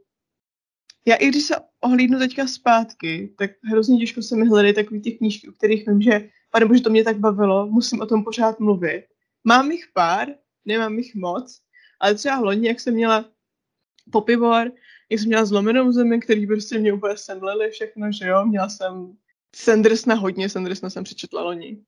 [1.06, 5.12] já i když se ohlídnu teďka zpátky, tak hrozně těžko se mi hledají takový ty
[5.12, 8.60] knížky, u kterých vím, že pane bože, to mě tak bavilo, musím o tom pořád
[8.60, 9.04] mluvit.
[9.44, 10.28] Mám jich pár,
[10.64, 11.60] nemám jich moc,
[12.00, 13.24] ale třeba loni, jak jsem měla
[14.12, 14.72] popivor,
[15.10, 18.46] Já jsem měla zlomenou zemi, který prostě mě úplně semleli všechno, že jo.
[18.46, 19.16] Měla jsem
[19.56, 21.84] Sandersna hodně, Sandersna jsem přečetla loni.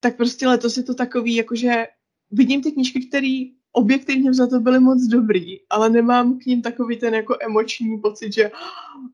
[0.00, 1.86] Tak prostě letos je to takový, jakože
[2.30, 3.44] vidím ty knížky, které
[3.76, 8.32] objektivně za to byly moc dobrý, ale nemám k ním takový ten jako emoční pocit,
[8.32, 8.50] že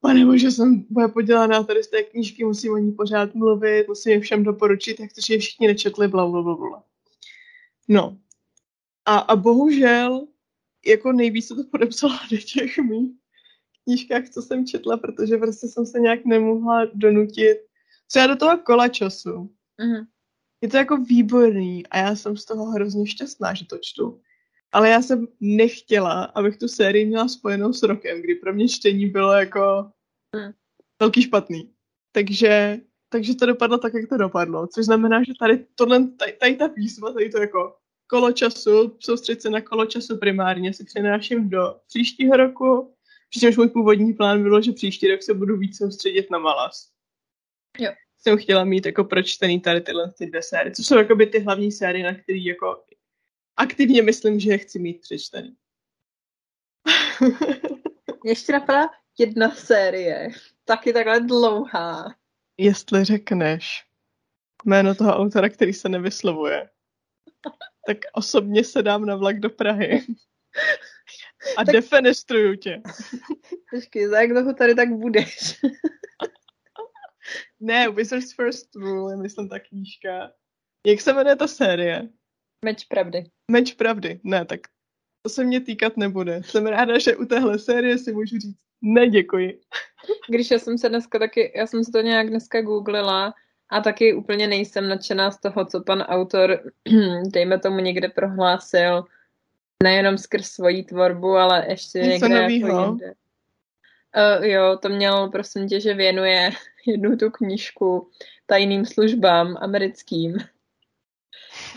[0.01, 4.13] pane bože, jsem bude podělaná tady z té knížky, musím o ní pořád mluvit, musím
[4.13, 6.83] je všem doporučit, jak to, že je všichni nečetli, bla, bla, bla, bla.
[7.89, 8.19] No.
[9.05, 10.27] A, a bohužel,
[10.87, 13.11] jako nejvíc se to podepsalo do těch mých
[13.85, 17.59] knížkách, co jsem četla, protože prostě jsem se nějak nemohla donutit
[18.07, 19.31] třeba do toho kola času.
[19.81, 20.07] Mm-hmm.
[20.61, 24.21] Je to jako výborný a já jsem z toho hrozně šťastná, že to čtu.
[24.73, 29.07] Ale já jsem nechtěla, abych tu sérii měla spojenou s rokem, kdy pro mě čtení
[29.07, 29.91] bylo jako
[30.37, 30.53] mm.
[31.01, 31.73] velký špatný.
[32.13, 34.67] Takže, takže to dopadlo tak, jak to dopadlo.
[34.67, 39.43] Což znamená, že tady, tohle, tady, tady ta výzva, tady to jako kolo času, soustředit
[39.43, 42.95] se na kolo času primárně, si přenáším do příštího roku,
[43.31, 46.91] přičemž můj původní plán bylo, že příští rok se budu víc soustředit na Malas.
[47.79, 47.93] Jo.
[48.19, 51.39] Jsem chtěla mít jako pročtený tady tyhle ty dvě série, co jsou jako by ty
[51.39, 52.83] hlavní série, na které jako
[53.57, 55.57] aktivně myslím, že je chci mít přečtený.
[58.25, 60.29] Ještě napadá jedna série,
[60.65, 62.15] taky takhle dlouhá.
[62.59, 63.85] Jestli řekneš
[64.65, 66.71] jméno toho autora, který se nevyslovuje,
[67.87, 70.07] tak osobně se dám na vlak do Prahy.
[71.57, 71.75] A tak...
[71.75, 72.83] defenestruju tě.
[73.71, 75.61] Počkej, za jak dlouho tady tak budeš?
[77.61, 80.33] ne, Wizard's First Rule je myslím ta knížka.
[80.87, 82.09] Jak se jmenuje ta série?
[82.65, 83.25] Meč pravdy.
[83.51, 84.61] Meč pravdy, ne, tak
[85.23, 86.41] to se mě týkat nebude.
[86.45, 89.61] Jsem ráda, že u téhle série si můžu říct ne, děkuji.
[90.29, 93.35] Když já jsem se dneska taky, já jsem se to nějak dneska googlila
[93.71, 96.61] a taky úplně nejsem nadšená z toho, co pan autor,
[97.33, 99.05] dejme tomu, někde prohlásil,
[99.83, 102.69] nejenom skrz svoji tvorbu, ale ještě Něco někde novýho.
[102.69, 103.15] jako jinde.
[104.39, 106.51] Uh, jo, to měl, prosím tě, že věnuje
[106.87, 108.11] jednu tu knížku
[108.47, 110.37] tajným službám americkým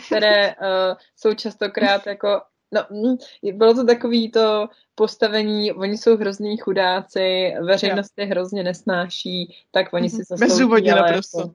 [0.06, 2.40] které uh, jsou častokrát jako
[2.72, 3.16] No, hm,
[3.52, 10.10] bylo to takový to postavení, oni jsou hrozný chudáci, veřejnost je hrozně nesnáší, tak oni
[10.10, 10.40] si zaslouží.
[10.40, 11.38] Bezdůvodně naprosto.
[11.38, 11.50] Jako,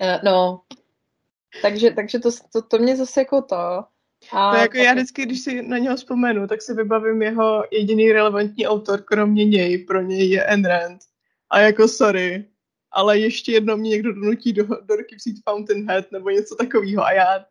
[0.00, 0.60] uh, no,
[1.62, 3.84] takže, takže to, to, to mě zase jako to.
[4.32, 8.12] A to jako já vždycky, když si na něho vzpomenu, tak si vybavím jeho jediný
[8.12, 11.00] relevantní autor, kromě něj, pro něj je Ayn Rand.
[11.50, 12.44] A jako sorry,
[12.96, 17.12] ale ještě jednou mě někdo donutí do, do ruky vzít Fountainhead nebo něco takového a
[17.12, 17.46] já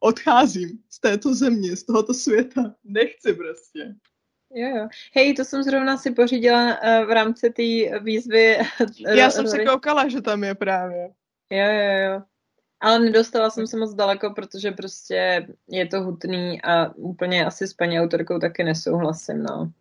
[0.00, 2.74] odcházím z této země, z tohoto světa.
[2.84, 3.94] Nechci prostě.
[4.54, 4.88] Jo, jo.
[5.14, 8.58] Hej, to jsem zrovna si pořídila uh, v rámci té výzvy.
[9.14, 11.08] Já jsem se koukala, že tam je právě.
[11.50, 12.22] Jo, jo, jo.
[12.80, 17.74] Ale nedostala jsem se moc daleko, protože prostě je to hutný a úplně asi s
[17.74, 19.72] paní autorkou taky nesouhlasím, no.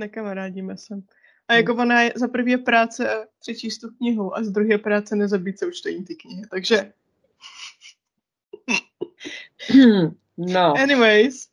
[0.00, 0.94] Nekamarádíme se.
[1.48, 5.58] A jako ona je za prvě práce přečíst tu knihu a z druhé práce nezabít
[5.58, 6.92] se učtení ty knihy, takže...
[10.36, 10.74] No.
[10.76, 11.48] Anyways.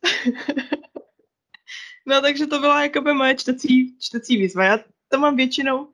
[2.06, 4.64] no takže to byla jakoby moje čtecí, čtecí výzva.
[4.64, 5.88] Já to mám většinou,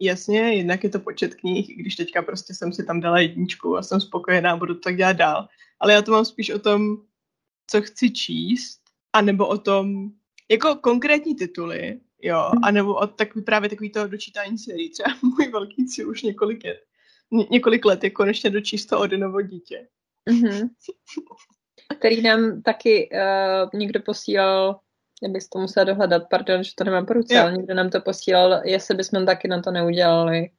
[0.00, 3.82] jasně, jednak je to počet knih, když teďka prostě jsem si tam dala jedničku a
[3.82, 5.48] jsem spokojená, budu to tak dělat dál.
[5.80, 6.96] Ale já to mám spíš o tom,
[7.66, 8.80] co chci číst,
[9.12, 10.10] anebo o tom,
[10.50, 14.90] jako konkrétní tituly, Jo, anebo od tak, právě takový to dočítání sérií.
[14.90, 16.80] Třeba můj velký cíl už několik let,
[17.30, 19.88] ně, několik let je konečně dočíst to Odinovo dítě.
[20.30, 20.70] Mm-hmm.
[21.98, 24.80] Který nám taky uh, někdo posílal,
[25.22, 28.00] já bych to musela dohledat, pardon, že to nemám po ruce, ale někdo nám to
[28.00, 30.50] posílal, jestli bychom taky na to neudělali.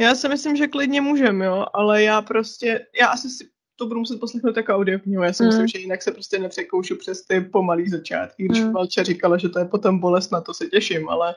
[0.00, 4.00] Já si myslím, že klidně můžeme, jo, ale já prostě, já asi si to budu
[4.00, 5.22] muset poslechnout jako audioknihu.
[5.22, 5.48] Já si mm.
[5.48, 8.44] myslím, že jinak se prostě nepřekoušu přes ty pomalý začátky.
[8.44, 8.72] Když mm.
[8.72, 11.34] Valče říkala, že to je potom bolest, na to se těším, ale,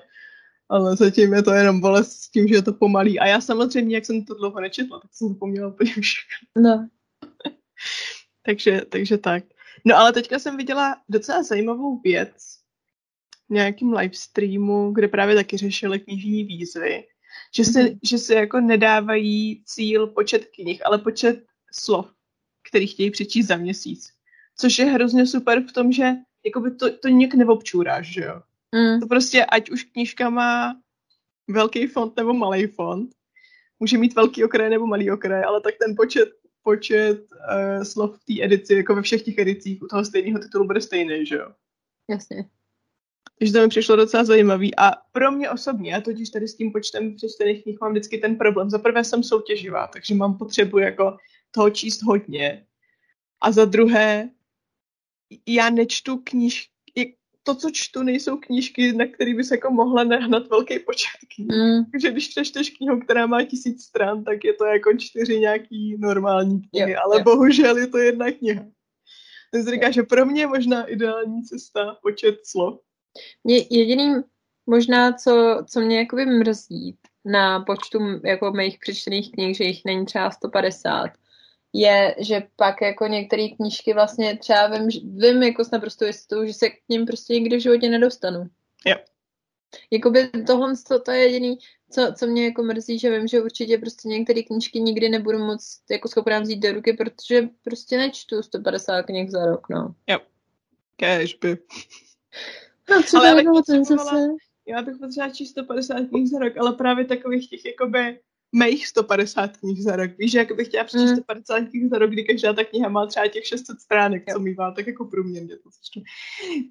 [0.70, 3.20] ale zatím je to jenom bolest s tím, že je to pomalý.
[3.20, 6.48] A já samozřejmě, jak jsem to dlouho nečetla, tak jsem zapomněla úplně všechno.
[6.58, 6.90] No.
[8.46, 9.44] takže, takže tak.
[9.86, 12.34] No ale teďka jsem viděla docela zajímavou věc
[13.50, 17.04] v nějakým livestreamu, kde právě taky řešili knižní výzvy,
[17.56, 18.00] že se, mm-hmm.
[18.04, 22.12] že se jako nedávají cíl počet knih, ale počet slov
[22.72, 24.10] který chtějí přečíst za měsíc.
[24.58, 26.08] Což je hrozně super v tom, že
[26.46, 28.42] jakoby to, to nějak neobčůráš, že jo.
[28.76, 29.00] Mm.
[29.00, 30.76] To prostě, ať už knížka má
[31.50, 33.12] velký font nebo malý font,
[33.80, 36.30] může mít velký okraj nebo malý okraj, ale tak ten počet,
[36.64, 40.68] počet uh, slov v té edici, jako ve všech těch edicích u toho stejného titulu
[40.68, 41.52] bude stejný, že jo.
[42.10, 42.46] Jasně.
[43.40, 44.78] Takže to mi přišlo docela zajímavý.
[44.78, 48.36] A pro mě osobně, já totiž tady s tím počtem přečtených knih mám vždycky ten
[48.36, 48.70] problém.
[48.70, 51.18] Za prvé jsem soutěživá, takže mám potřebu jako
[51.52, 52.66] toho číst hodně.
[53.42, 54.30] A za druhé,
[55.48, 56.72] já nečtu kníž,
[57.44, 61.48] to, co čtu, nejsou knížky, na které bys jako mohla nehnat velký počet knih.
[61.48, 61.86] Mm.
[61.92, 66.62] Takže když přečteš knihu, která má tisíc stran, tak je to jako čtyři nějaký normální
[66.62, 67.24] knihy, jo, ale jo.
[67.24, 68.64] bohužel je to jedna kniha.
[69.52, 69.92] Ten říká, jo.
[69.92, 72.80] že pro mě je možná ideální cesta počet slov.
[73.44, 74.24] Mě jediným
[74.66, 80.06] možná, co, co mě jakoby mrzí na počtu jako mých přečtených knih, že jich není
[80.06, 81.12] třeba 150,
[81.74, 86.54] je, že pak jako některé knížky vlastně třeba vím, vím jako s naprosto jistotou, že
[86.54, 88.50] se k ním prostě nikdy v životě nedostanu.
[88.86, 88.96] Jo.
[89.92, 91.58] Jakoby tohle to, to je jediný,
[91.92, 95.82] co, co mě jako mrzí, že vím, že určitě prostě některé knížky nikdy nebudu moc
[95.92, 99.96] jako schopná vzít do ruky, protože prostě nečtu 150 knih za rok, no.
[100.08, 100.20] Jo.
[100.96, 101.58] Kéžby.
[102.90, 104.28] No třeba ale ten zase.
[104.66, 108.20] Já bych potřebovala číst 150 knih za rok, ale právě takových těch jakoby
[108.52, 110.12] mých 150 knih za rok.
[110.18, 111.16] Víš, jak bych chtěla přečíst mm.
[111.16, 114.72] 150 knih za rok, kdy každá ta kniha má třeba těch 600 stránek, co mývá,
[114.72, 116.04] tak jako průměrně to začnu.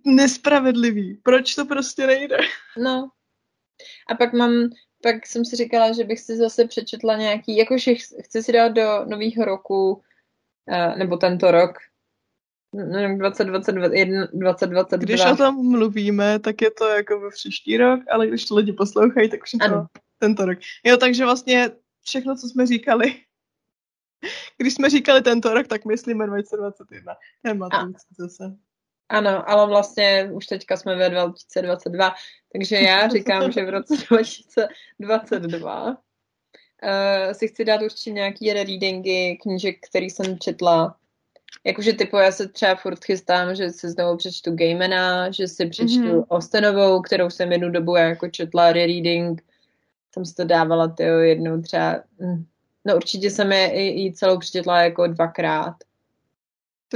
[0.07, 1.21] Nespravedlivý.
[1.23, 2.37] Proč to prostě nejde?
[2.83, 3.09] No.
[4.11, 4.53] A pak mám,
[5.03, 9.05] pak jsem si říkala, že bych si zase přečetla nějaký, jakože chci si dát do
[9.05, 11.71] nového roku, uh, nebo tento rok,
[12.73, 15.05] 2021, 2022.
[15.05, 18.73] Když o tom mluvíme, tak je to jako ve příští rok, ale když to lidi
[18.73, 19.87] poslouchají, tak už je to
[20.21, 20.59] tento rok.
[20.85, 21.71] Jo, takže vlastně
[22.03, 23.15] všechno, co jsme říkali,
[24.57, 27.17] když jsme říkali tento rok, tak myslíme 2021.
[27.45, 27.77] Nemá to
[28.19, 28.57] zase.
[29.09, 32.15] Ano, ale vlastně už teďka jsme ve 2022,
[32.53, 35.95] takže já říkám, že v roce 2022 uh,
[36.83, 40.97] eh, si chci dát určitě nějaký readingy knížek, který jsem četla.
[41.65, 46.03] Jakože typu já se třeba furt chystám, že si znovu přečtu Gaimena, že si přečtu
[46.03, 46.25] mm-hmm.
[46.29, 49.43] Ostenovou, kterou jsem jednu dobu jako četla reading
[50.15, 52.47] jsem si to dávala tyjo, jednou třeba, hm,
[52.85, 55.77] no určitě jsem je i, i celou přečetla jako dvakrát.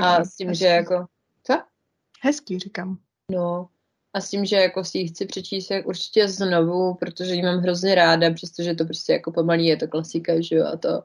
[0.03, 0.59] a s tím, hezký.
[0.59, 1.07] že jako,
[1.42, 1.55] co?
[2.22, 2.98] Hezký, říkám.
[3.31, 3.68] No,
[4.14, 7.59] a s tím, že jako si ji chci přečíst jak určitě znovu, protože ji mám
[7.59, 11.03] hrozně ráda, přestože to prostě jako pomalý je to klasika, že jo, a to.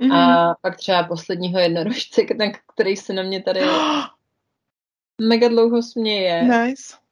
[0.00, 0.14] Mm-hmm.
[0.14, 2.22] A pak třeba posledního jednorožce,
[2.74, 3.60] který se na mě tady
[5.20, 6.42] mega dlouho směje.
[6.42, 7.07] Nice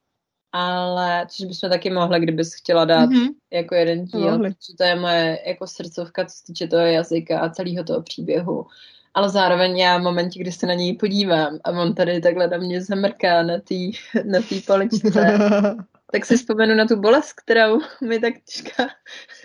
[0.57, 3.27] ale což bychom taky mohli, kdybys chtěla dát mm-hmm.
[3.51, 7.49] jako jeden díl, protože to je moje jako srdcovka, co se týče toho jazyka a
[7.49, 8.65] celého toho příběhu.
[9.13, 12.57] Ale zároveň já v momentě, kdy se na něj podívám a on tady takhle na
[12.57, 13.75] mě zamrká na té
[14.23, 15.37] na tý poličce,
[16.11, 18.87] tak si vzpomenu na tu bolest, kterou mi tak těžká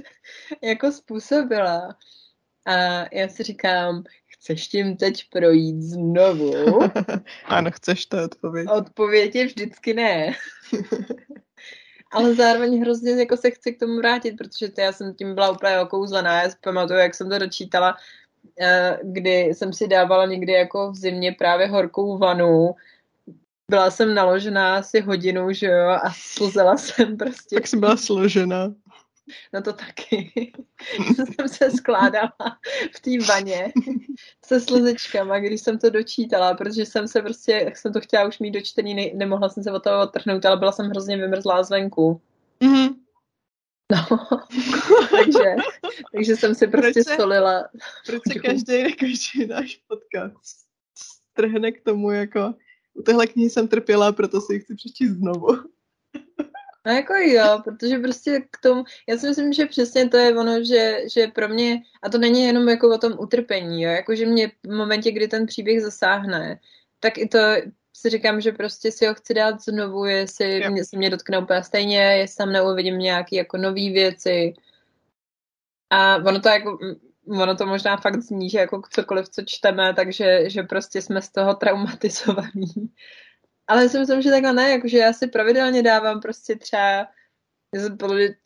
[0.63, 1.97] jako způsobila.
[2.67, 2.75] A
[3.15, 4.05] já si říkám,
[4.43, 6.81] chceš tím teď projít znovu?
[7.45, 8.69] ano, chceš to odpověď.
[8.71, 10.33] Odpověď je vždycky ne.
[12.13, 15.51] Ale zároveň hrozně jako se chci k tomu vrátit, protože to já jsem tím byla
[15.51, 16.43] úplně okouzlená.
[16.43, 17.97] Já si pamatuju, jak jsem to dočítala,
[18.61, 22.75] eh, kdy jsem si dávala někdy jako v zimě právě horkou vanu.
[23.71, 27.55] Byla jsem naložená asi hodinu, že jo, a slzela jsem prostě.
[27.55, 28.75] Tak jsem byla složená.
[29.53, 30.53] No to taky.
[31.15, 32.33] jsem se skládala
[32.97, 33.73] v té vaně
[34.45, 38.39] se slzečkama, když jsem to dočítala, protože jsem se prostě, jak jsem to chtěla už
[38.39, 42.21] mít dočtený, ne, nemohla jsem se od toho odtrhnout, ale byla jsem hrozně vymrzlá zvenku.
[42.61, 42.95] Mm-hmm.
[43.93, 44.19] No,
[45.11, 45.57] takže,
[46.13, 47.69] takže jsem si prostě proč se, solila.
[48.07, 50.67] Proč se každý, každý náš podcast
[51.33, 52.55] strhne k tomu, jako
[52.95, 55.49] u téhle knihy jsem trpěla, proto si ji chci přečíst znovu.
[56.87, 60.65] No jako jo, protože prostě k tomu, já si myslím, že přesně to je ono,
[60.65, 64.27] že, že pro mě, a to není jenom jako o tom utrpení, jo, jako že
[64.27, 66.61] mě v momentě, kdy ten příběh zasáhne,
[67.01, 67.39] tak i to
[67.97, 71.63] si říkám, že prostě si ho chci dát znovu, jestli mě, se mě dotkne úplně
[71.63, 74.55] stejně, jestli tam neuvidím nějaký jako nový věci.
[75.91, 76.79] A ono to jako,
[77.29, 81.33] ono to možná fakt zní, že jako cokoliv, co čteme, takže že prostě jsme z
[81.33, 82.93] toho traumatizovaní.
[83.69, 87.07] Ale si myslím, že takhle ne, jakože já si pravidelně dávám prostě třeba
[87.75, 87.99] já jsem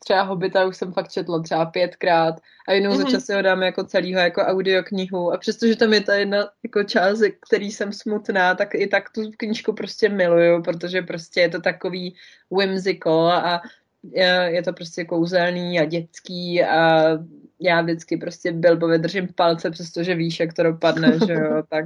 [0.03, 2.35] třeba Hobita už jsem fakt četla třeba pětkrát
[2.67, 2.97] a jednou mm-hmm.
[2.97, 3.11] za mhm.
[3.11, 6.83] čas si ho dám jako celýho jako audioknihu a přestože tam je ta jedna jako
[6.83, 11.61] část, který jsem smutná, tak i tak tu knížku prostě miluju, protože prostě je to
[11.61, 12.15] takový
[12.51, 13.61] whimsical a
[14.47, 17.09] je to prostě kouzelný a dětský a
[17.59, 21.85] já vždycky prostě Bilbovi držím palce, přestože víš, jak to dopadne, že jo, tak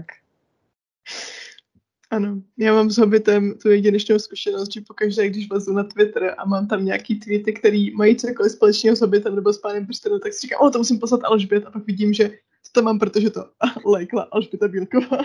[2.12, 6.45] ano, já mám s Hobbitem tu jedinečnou zkušenost, že pokaždé, když vlezu na Twitter a
[6.45, 10.34] mám tam nějaký tweety, který mají cokoliv společného s Hobbitem nebo s pánem prstenů, tak
[10.34, 13.30] si říkám, o, to musím poslat Alžbět a pak vidím, že to tam mám, protože
[13.30, 13.49] to
[13.86, 15.18] lajkla Alžběta Bílková.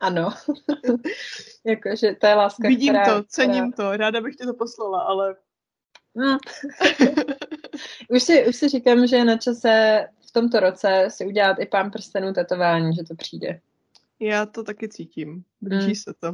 [0.00, 0.30] Ano,
[1.64, 3.90] jakože to je láska, Vidím která, to, cením která...
[3.90, 5.36] to, ráda bych ti to poslala, ale...
[6.16, 6.38] No.
[8.08, 11.66] už, si, už si říkám, že je na čase v tomto roce si udělat i
[11.66, 13.60] pán prstenů tetování, že to přijde.
[14.20, 15.44] Já to taky cítím.
[15.60, 15.94] Blíží mm.
[15.94, 16.32] se to.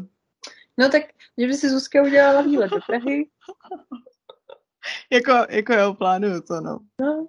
[0.79, 1.03] No tak,
[1.39, 3.31] že by si Zuzka udělala výlet do Prahy.
[5.13, 6.79] jako, jako jo, plánuju to, no.
[7.01, 7.29] No.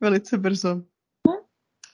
[0.00, 0.82] Velice brzo.
[1.26, 1.44] No.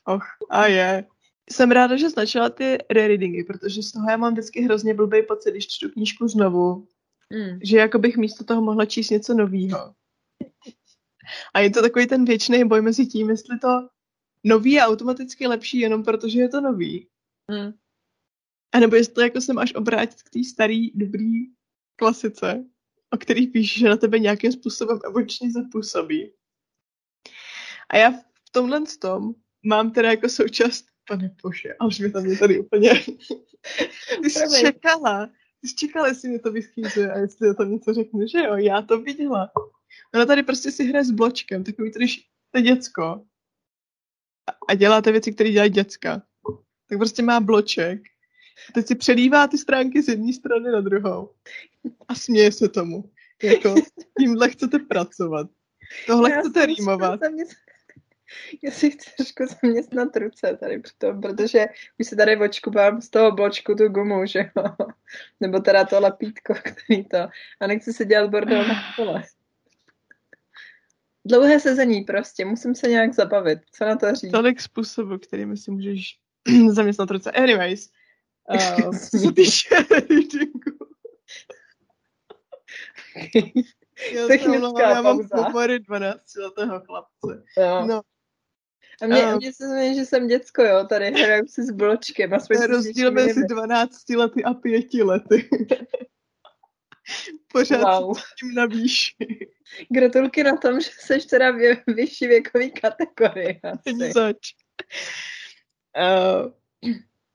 [0.09, 1.05] Och, a je.
[1.51, 5.51] Jsem ráda, že značila ty rereadingy, protože z toho já mám vždycky hrozně blbý pocit,
[5.51, 6.89] když čtu knížku znovu,
[7.31, 7.59] mm.
[7.63, 9.95] že jako bych místo toho mohla číst něco novýho.
[11.55, 13.89] A je to takový ten věčný boj mezi tím, jestli to
[14.45, 17.09] nový je automaticky lepší jenom protože je to nový.
[17.51, 17.73] Mm.
[18.73, 21.33] A nebo jestli jako jsem až obrátit k té starý, dobrý
[21.97, 22.65] klasice,
[23.11, 26.33] o který píš, že na tebe nějakým způsobem emočně zapůsobí.
[27.89, 32.27] A já v tomhle tom mám teda jako součást, pane bože, a už mi tam
[32.27, 32.91] je tady úplně...
[34.23, 35.27] Ty jsi čekala,
[35.61, 38.57] ty jsi čekala, jestli mě to vyschýzuje a jestli o tom něco řekne, že jo,
[38.57, 39.51] já to viděla.
[40.15, 43.27] Ona tady prostě si hraje s bločkem, takový, když to děcko
[44.69, 46.23] a děláte věci, které dělají děcka.
[46.89, 48.03] Tak prostě má bloček.
[48.75, 51.31] Teď si předívá ty stránky z jedné strany na druhou.
[52.09, 53.11] A směje se tomu.
[53.43, 53.75] Jako,
[54.19, 55.47] tímhle chcete pracovat.
[56.07, 57.21] Tohle já chcete rýmovat.
[58.63, 61.67] Já si chci trošku zaměstnat ruce tady přitom, protože
[61.99, 64.65] už se tady očkubám z toho bločku tu gumu, že jo.
[65.41, 67.19] Nebo teda to lepítko, který to.
[67.61, 69.23] A nechci se dělat bordel na stole.
[71.25, 73.59] Dlouhé sezení prostě, musím se nějak zabavit.
[73.73, 74.33] Co na to říct?
[74.33, 76.19] Tolik způsobů, kterými si můžeš
[76.69, 77.31] zaměstnat ruce.
[77.31, 77.91] Anyways,
[78.55, 78.95] uh,
[84.13, 87.45] já Technická já mám pohory 12 letého chlapce.
[87.59, 87.87] Jo.
[87.87, 88.01] No.
[89.03, 92.31] A mě, uh, mě se změní, že jsem děcko, jo, tady hraju si s bločkem.
[92.31, 95.49] To je rozdíl mezi 12 lety a 5 lety.
[97.53, 98.17] Pořád wow.
[98.39, 99.15] tím na výši.
[99.91, 103.61] Gratulky na tom, že jsi teda v vyšší věkový kategorii.
[103.87, 104.39] Ani zač.
[105.99, 106.51] Uh,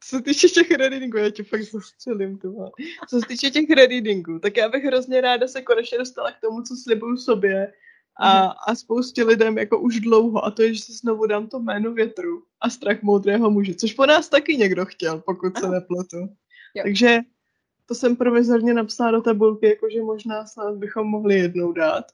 [0.04, 2.72] co se týče těch readingů, já tě fakt zastřelím, to
[3.10, 6.62] Co se týče těch readingů, tak já bych hrozně ráda se konečně dostala k tomu,
[6.62, 7.74] co slibuju sobě
[8.20, 8.52] a, mhm.
[8.68, 11.94] a spoustě lidem jako už dlouho a to je, že si znovu dám to jméno
[11.94, 16.18] větru a strach moudrého muže, což po nás taky někdo chtěl, pokud se nepletu.
[16.76, 16.84] Jo.
[16.84, 17.20] Takže
[17.86, 22.06] to jsem provizorně napsala do tabulky, jakože možná snad bychom mohli jednou dát.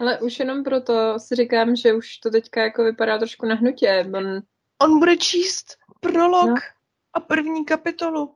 [0.00, 4.10] Ale už jenom proto si říkám, že už to teďka jako vypadá trošku na hnutě.
[4.14, 4.42] On,
[4.82, 5.66] On bude číst
[6.00, 6.54] prolog no.
[7.16, 8.34] A první kapitolu.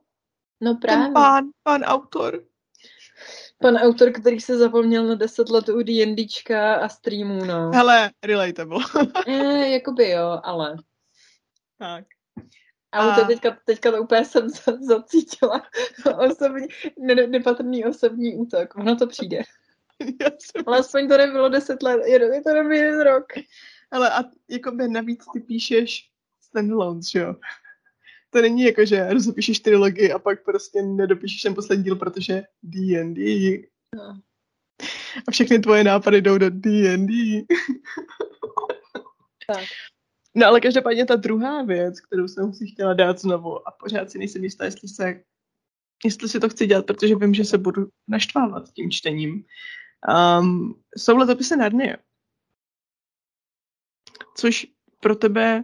[0.61, 1.05] No právě.
[1.05, 2.43] Ten pán, pán autor.
[3.61, 7.71] Pan autor, který se zapomněl na 10 let u D&Dčka a streamů, no.
[7.71, 8.79] Hele, relatable.
[9.27, 10.77] eh, jakoby jo, ale.
[11.77, 12.05] Tak.
[12.91, 14.49] Ale to teďka, teďka to úplně jsem
[14.81, 15.61] zacítila.
[16.17, 16.67] Osobní,
[16.99, 18.75] ne, nepatrný osobní útok.
[18.75, 19.41] Ono to přijde.
[20.65, 23.25] Ale aspoň to nebylo deset let, je to nebyl jeden rok.
[23.91, 26.09] Ale a jako by navíc ty píšeš
[26.41, 27.35] standalones, že jo?
[28.33, 33.57] To není jako, že rozepíšeš trilogii a pak prostě nedopíšeš ten poslední díl, protože D&D.
[33.95, 34.21] No.
[35.27, 37.41] A všechny tvoje nápady jdou do D&D.
[39.47, 39.65] tak.
[40.35, 44.17] No ale každopádně ta druhá věc, kterou jsem si chtěla dát znovu a pořád si
[44.17, 45.23] nejsem jistá, jestli se
[46.05, 49.45] jestli si to chci dělat, protože vím, že se budu naštvávat tím čtením,
[50.39, 51.97] um, jsou letopisy Narnie.
[54.35, 54.67] Což
[54.99, 55.63] pro tebe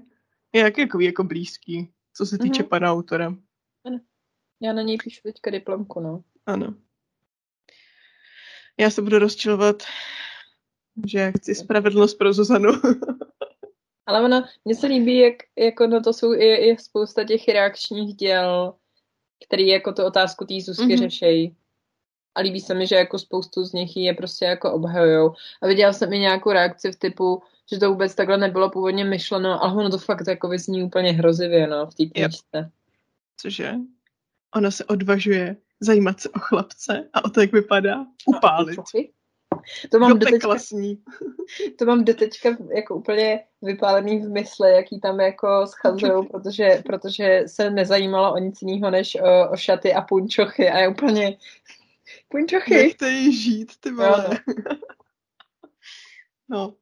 [0.54, 2.68] je jak jako, jako blízký, co se týče mm-hmm.
[2.68, 3.36] pana autora.
[3.86, 4.00] Ano.
[4.62, 6.24] Já na něj píšu teďka diplomku, no.
[6.46, 6.76] Ano.
[8.80, 9.84] Já se budu rozčilovat,
[11.08, 12.72] že chci spravedlnost pro Zuzanu.
[14.06, 18.16] Ale ono, mně se líbí, jak jako no to jsou i, i spousta těch reakčních
[18.16, 18.74] děl,
[19.48, 21.00] který jako tu otázku té Zuzky mm-hmm.
[21.00, 21.56] řešejí.
[22.36, 25.34] A líbí se mi, že jako spoustu z nich je prostě jako obhajujou.
[25.62, 29.64] A viděla jsem i nějakou reakci v typu, že to vůbec takhle nebylo původně myšleno,
[29.64, 32.58] ale ono to fakt jako vyzní úplně hrozivě, no, v té knižce.
[32.58, 32.68] Yep.
[33.38, 33.74] Cože?
[34.56, 38.80] Ona se odvažuje zajímat se o chlapce a o to, jak vypadá, upálit.
[39.92, 40.56] To mám, doteďka,
[41.80, 47.70] to mám doteďka jako úplně vypálený v mysli, jaký tam jako schazují, protože, protože se
[47.70, 51.38] nezajímalo o nic jiného než o, o šaty a punčochy a je úplně
[52.28, 52.74] punčochy.
[52.74, 54.40] Nechte jí žít, ty vole.
[56.50, 56.58] No.
[56.58, 56.74] no.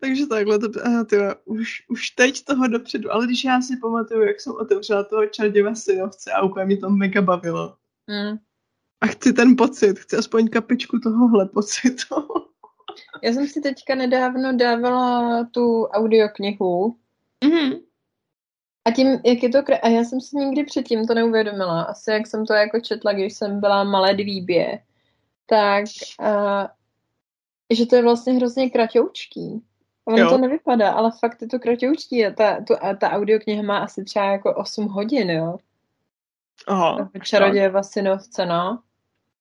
[0.00, 4.22] Takže takhle to, aha, ty, už, už teď toho dopředu, ale když já si pamatuju,
[4.22, 7.76] jak jsem otevřela toho čarděva synovce a úplně mě to mega bavilo.
[8.06, 8.38] Mm.
[9.00, 12.14] A chci ten pocit, chci aspoň kapičku tohohle pocitu.
[13.22, 16.96] Já jsem si teďka nedávno dávala tu audioknihu.
[17.44, 17.80] Mm-hmm.
[18.84, 19.76] A tím, jak je to krá...
[19.82, 21.82] A já jsem si nikdy předtím to neuvědomila.
[21.82, 24.82] Asi jak jsem to jako četla, když jsem byla malé dvíbě.
[25.46, 25.84] Tak,
[26.20, 26.66] uh,
[27.70, 29.62] že to je vlastně hrozně kratoučký.
[30.04, 30.30] Ono jo.
[30.30, 32.26] to nevypadá, ale fakt je to kratoučký.
[32.26, 35.58] A ta, tu, a ta audiokniha má asi třeba jako 8 hodin, jo.
[36.66, 37.10] Aha.
[37.22, 38.82] Čarodějeva synovce, no.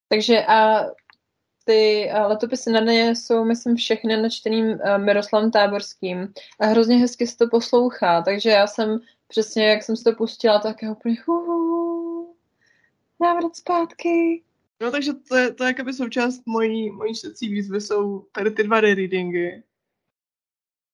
[0.10, 0.86] Takže a
[1.66, 7.38] ty letopisy na dne jsou, myslím, všechny načteným uh, Miroslavem Táborským a hrozně hezky se
[7.38, 12.36] to poslouchá, takže já jsem přesně, jak jsem si to pustila, tak je úplně huhu,
[13.22, 14.44] návrat zpátky.
[14.84, 18.64] No takže to je, to je jakoby součást mojí, mojí čtecí výzvy, jsou tady ty
[18.64, 19.64] dva readingy.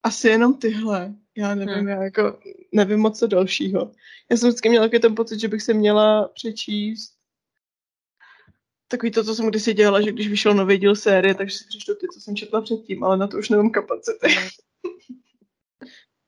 [0.02, 1.14] Asi jenom tyhle.
[1.36, 1.88] Já nevím, hmm.
[1.88, 2.40] já jako
[2.72, 3.92] nevím moc co dalšího.
[4.30, 7.20] Já jsem vždycky měla takový ten pocit, že bych se měla přečíst
[8.90, 11.94] takový to, co jsem kdysi dělala, že když vyšel nový díl série, takže si přečtu
[11.94, 14.28] ty, co jsem četla předtím, ale na to už nemám kapacity.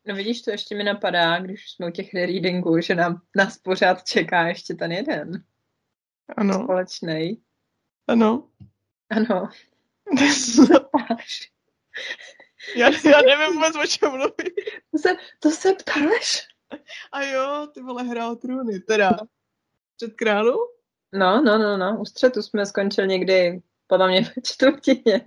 [0.06, 4.04] No vidíš, to ještě mi napadá, když jsme u těch readingů, že nám, nás pořád
[4.04, 5.44] čeká ještě ten jeden.
[6.36, 6.54] Ano.
[6.54, 7.42] Společný.
[8.08, 8.48] Ano.
[9.10, 9.48] Ano.
[12.76, 14.54] já, já nevím vůbec, o čem mluví.
[14.90, 16.48] To se, to se ptáš?
[17.12, 19.10] A jo, ty vole hrál trůny, teda.
[19.96, 20.58] Před králu?
[21.12, 22.00] No, no, no, no.
[22.00, 25.20] U střetu jsme skončili někdy podle mě ve čtvrtině.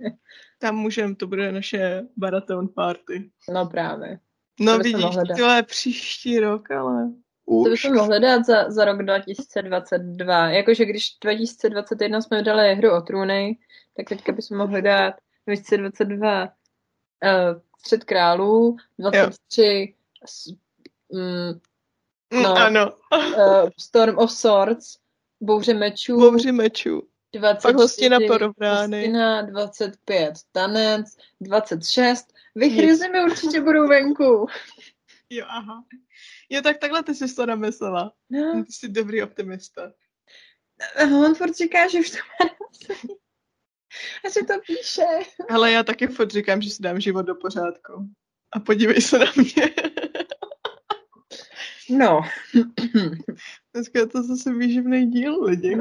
[0.58, 3.30] Tam můžem, to bude naše baraton party.
[3.52, 4.20] No právě.
[4.60, 7.10] No to vidíš, tohle příští rok, ale
[7.46, 7.64] už.
[7.64, 10.48] To bychom mohli dát za, za rok 2022.
[10.48, 13.58] Jakože když 2021 jsme dali hru o trůny,
[13.96, 15.14] tak teďka bychom mohli dát
[15.46, 16.50] 2022 uh,
[17.78, 19.94] Střed králů, 23
[20.26, 20.46] s,
[21.12, 21.60] mm,
[22.42, 22.92] no, ano.
[23.12, 24.98] uh, Storm of Swords,
[25.40, 26.18] Bouře mečů.
[26.20, 27.02] Bouře mečů.
[27.32, 28.98] 24, Pak hostina porovnány.
[28.98, 32.32] Hostina 25, tanec 26.
[32.54, 34.46] Vychryzy mi určitě budou venku.
[35.30, 35.84] Jo, aha.
[36.50, 38.12] Jo, tak takhle ty jsi to namyslela.
[38.30, 38.64] No.
[38.64, 39.92] Ty jsi dobrý optimista.
[41.04, 42.50] On furt říká, že už to má
[44.24, 45.06] A že to píše.
[45.50, 47.92] Ale já taky furt říkám, že si dám život do pořádku.
[48.52, 49.74] A podívej se na mě.
[51.90, 52.20] No.
[53.74, 55.76] Dneska je to zase výživný díl lidi.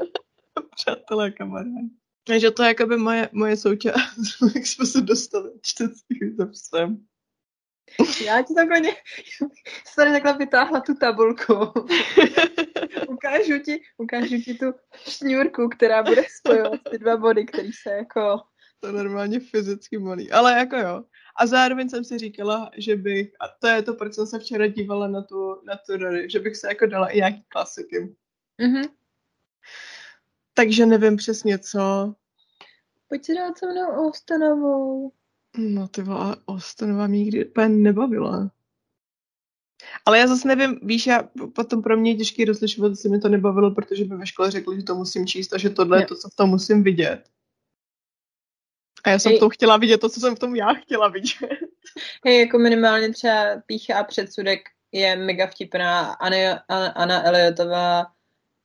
[0.76, 1.90] Přátelé, kamarádi.
[2.24, 7.06] Takže to je jakoby moje, moje součást, jak jsme se dostali čtecích zapisem.
[8.24, 8.80] Já ti takhle,
[9.96, 11.54] tady takhle vytáhla tu tabulku.
[13.08, 14.66] ukážu, ti, ukážu ti tu
[15.08, 18.40] šňůrku, která bude spojovat ty dva body, který se jako...
[18.80, 21.04] To normálně fyzicky bolí, ale jako jo.
[21.36, 24.66] A zároveň jsem si říkala, že bych, a to je to, proč jsem se včera
[24.66, 28.16] dívala na tu, na tu Rory, že bych se jako dala i nějaký klasiky.
[28.60, 28.88] Mm-hmm.
[30.54, 32.14] Takže nevím přesně co.
[33.08, 35.12] Pojď si dát se mnou Austenovou.
[35.56, 38.50] No ty vole, Austenová mě nikdy úplně nebavila.
[40.06, 41.22] Ale já zase nevím, víš, já
[41.54, 44.76] potom pro mě je těžký rozlišovat, jestli mi to nebavilo, protože by ve škole řekli,
[44.76, 47.30] že to musím číst a že tohle je to, co v tom musím vidět.
[49.04, 49.36] A já jsem Hej.
[49.36, 51.50] v tom chtěla vidět to, co jsem v tom já chtěla vidět.
[52.24, 54.60] Hej, jako minimálně třeba Pícha a předsudek
[54.92, 56.12] je mega vtipná.
[56.12, 58.15] Anna, Anna Eliotová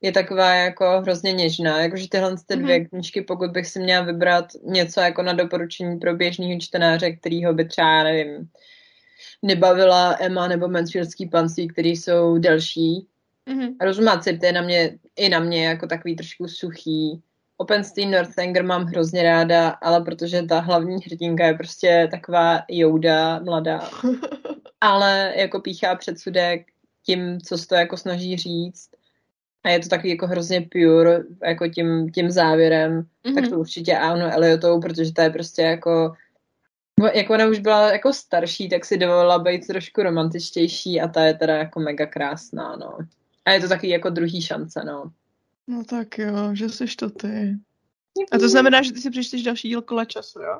[0.01, 1.81] je taková jako hrozně něžná.
[1.81, 2.89] Jakože tyhle ty dvě mm-hmm.
[2.89, 7.65] knížky, pokud bych si měla vybrat něco jako na doporučení pro běžného čtenáře, kterýho by
[7.65, 8.49] třeba, nevím,
[9.41, 13.07] nebavila Emma nebo Mansfieldský panství, který jsou delší.
[13.49, 13.75] Mm-hmm.
[13.81, 17.21] Rozumáci, to je na mě, i na mě jako takový trošku suchý.
[17.57, 23.89] Openstein Northanger mám hrozně ráda, ale protože ta hlavní hrdinka je prostě taková jouda mladá.
[24.81, 26.65] ale jako píchá předsudek
[27.05, 28.89] tím, co se to jako snaží říct.
[29.63, 33.35] A je to takový jako hrozně pure, jako tím, tím závěrem, mm-hmm.
[33.35, 36.15] tak to určitě ano Eliotou, protože ta je prostě jako
[37.13, 41.33] jak ona už byla jako starší, tak si dovolila být trošku romantičtější a ta je
[41.33, 42.97] teda jako mega krásná, no.
[43.45, 45.11] A je to takový jako druhý šance, no.
[45.67, 47.57] No tak jo, že jsi to ty.
[48.31, 50.59] A to znamená, že ty si přečteš další díl kola času, jo?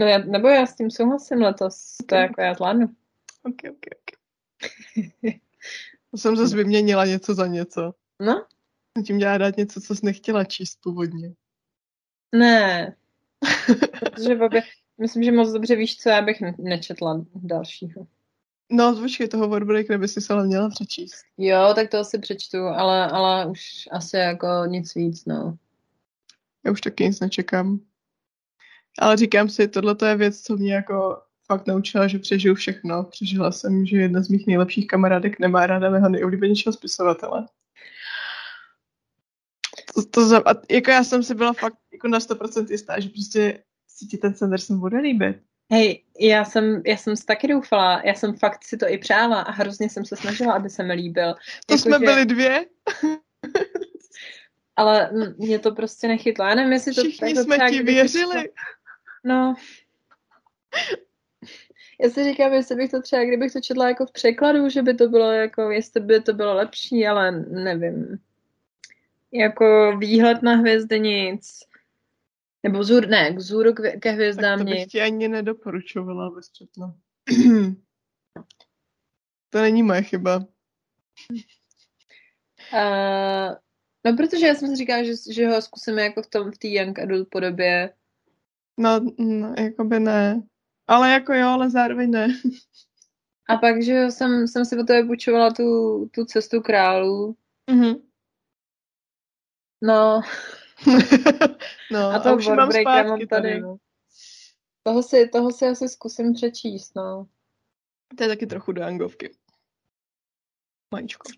[0.00, 2.86] No já, nebo já s tím souhlasím letos, to je jako já zvládnu.
[3.42, 4.18] Ok, ok, ok.
[6.16, 7.94] jsem zase vyměnila něco za něco.
[8.20, 8.46] No?
[9.06, 11.34] Tím dělá dát něco, co jsi nechtěla číst původně.
[12.34, 12.96] Ne.
[14.00, 14.62] Protože babě,
[14.98, 18.06] myslím, že moc dobře víš, co já bych nečetla dalšího.
[18.70, 21.24] No, počkej, toho Warbreak by si se ale měla přečíst.
[21.38, 25.58] Jo, tak to asi přečtu, ale, ale už asi jako nic víc, no.
[26.64, 27.80] Já už taky nic nečekám.
[28.98, 33.04] Ale říkám si, tohle je věc, co mě jako fakt naučila, že přežiju všechno.
[33.04, 37.46] Přežila jsem, že jedna z mých nejlepších kamarádek nemá ráda mého nejoblíbenějšího spisovatele.
[39.94, 44.06] To, to, jako já jsem si byla fakt jako na 100% jistá, že prostě si
[44.06, 45.36] ti ten Sanderson bude líbit.
[45.72, 49.40] Hej, já jsem, já jsem si taky doufala, já jsem fakt si to i přála
[49.40, 51.34] a hrozně jsem se snažila, aby se mi líbil.
[51.66, 52.04] To jako, jsme že...
[52.04, 52.66] byli dvě.
[54.76, 56.44] ale mě to prostě nechytlo.
[56.44, 57.00] Já nevím, jestli to...
[57.00, 58.48] Všichni jako jsme ti věřili.
[58.48, 58.54] To...
[59.24, 59.54] No.
[62.00, 64.94] Já si říkám, jestli bych to třeba, kdybych to četla jako v překladu, že by
[64.94, 68.18] to bylo jako, jestli by to bylo lepší, ale nevím.
[69.32, 71.58] Jako výhled na hvězdy nic.
[72.62, 74.92] Nebo vzhůr, ne, vzhůru k, ke hvězdám tak to bych nic.
[74.92, 76.94] ti ani nedoporučovala, abys četla.
[79.50, 80.36] to není moje chyba.
[82.72, 83.54] Uh,
[84.06, 86.68] no, protože já jsem si říkala, že, že ho zkusíme jako v tom, v té
[86.68, 87.94] young adult podobě.
[88.78, 90.42] No, no, jakoby ne.
[90.86, 92.28] Ale jako jo, ale zároveň ne.
[93.48, 95.64] A pak, že jsem, jsem si po tebe půjčovala tu,
[96.14, 97.36] tu cestu králů.
[97.70, 98.07] Mhm.
[99.82, 100.20] No,
[101.92, 103.60] no, a to už mám zpátky mám tady.
[103.60, 103.76] no.
[104.82, 107.26] toho si, toho si asi zkusím přečíst, no.
[108.16, 109.30] To je taky trochu do angovky.
[110.94, 111.28] Majíčko.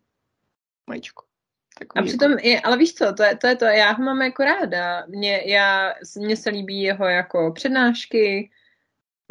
[0.86, 1.24] Majíčko.
[1.76, 2.48] A Takový přitom, jako...
[2.48, 5.06] je, ale víš co, to je, to je to, já ho mám jako ráda.
[5.06, 8.50] Mně, já, mně se líbí jeho jako přednášky,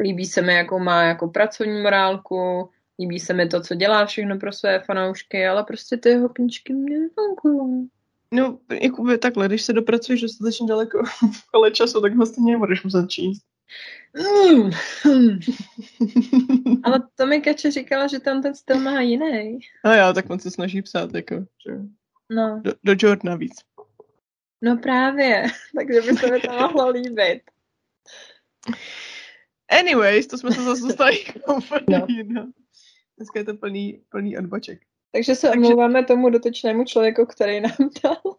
[0.00, 4.38] líbí se mi, jakou má jako pracovní morálku, líbí se mi to, co dělá všechno
[4.38, 7.90] pro své fanoušky, ale prostě ty jeho knížky mě nefungují.
[8.34, 11.02] No, jakoby takhle, když se dopracuješ dostatečně daleko
[11.32, 13.42] v kole času, tak vlastně nebudeš muset číst.
[14.46, 14.70] Mm.
[16.82, 19.58] ale to mi Kače říkala, že tam ten styl má jiný.
[19.84, 21.76] A já, tak on se snaží psát, jako, že
[22.30, 23.54] No, do, do Jordana víc.
[24.62, 25.46] no právě,
[25.78, 27.42] takže by se mi to mohlo líbit.
[29.80, 32.06] Anyways, to jsme se zase dostali No.
[33.16, 34.80] Dneska je to plný, plný odboček.
[35.12, 38.36] Takže se omlouváme tomu dotyčnému člověku, který nám dal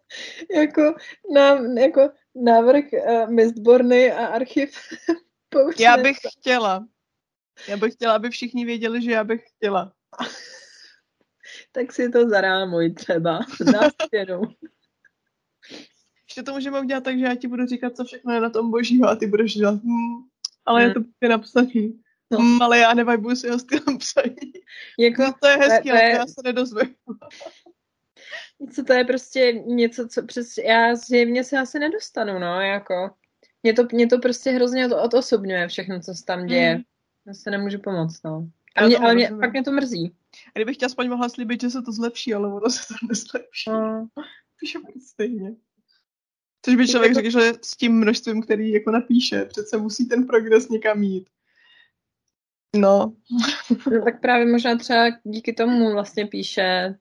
[0.56, 0.96] jako,
[1.34, 4.76] nám, jako návrh uh, Mistborny a archiv
[5.50, 5.84] poučné.
[5.84, 6.88] Já bych chtěla.
[7.68, 9.94] Já bych chtěla, aby všichni věděli, že já bych chtěla.
[11.72, 13.40] Tak si to zarámuj třeba
[13.72, 14.42] na stěnu.
[16.30, 18.72] Ještě to můžeme udělat tak, že já ti budu říkat, co všechno je na tom
[18.72, 20.30] božího a ty budeš dělat, hm,
[20.66, 20.94] ale je Hmm.
[20.94, 22.02] to prostě napsaný.
[22.32, 22.38] No.
[22.40, 24.36] Hm, ale já nevajbuju si jeho stylem psaní.
[25.00, 26.96] Jako, No, to je hezký, to je- ale já se nedozvím.
[28.74, 33.12] co to je prostě něco, co přes, já zjevně se asi nedostanu, no, jako.
[33.64, 36.76] Mě to, mě to prostě hrozně od, odosobňuje všechno, co se tam děje.
[36.76, 36.82] Mm.
[37.28, 38.48] Já se nemůžu pomoct, no.
[38.76, 39.40] A mě, ale mě, rozumím.
[39.42, 40.16] pak mě to mrzí.
[40.48, 43.70] A kdybych tě aspoň mohla slíbit, že se to zlepší, ale ono se to nezlepší.
[43.70, 44.08] No.
[44.60, 45.52] Píše stejně.
[46.66, 50.28] Což by člověk Jako- řekl, že s tím množstvím, který jako napíše, přece musí ten
[50.28, 51.30] progres někam jít.
[52.76, 53.14] No,
[53.92, 56.96] No, tak právě možná třeba díky tomu vlastně píše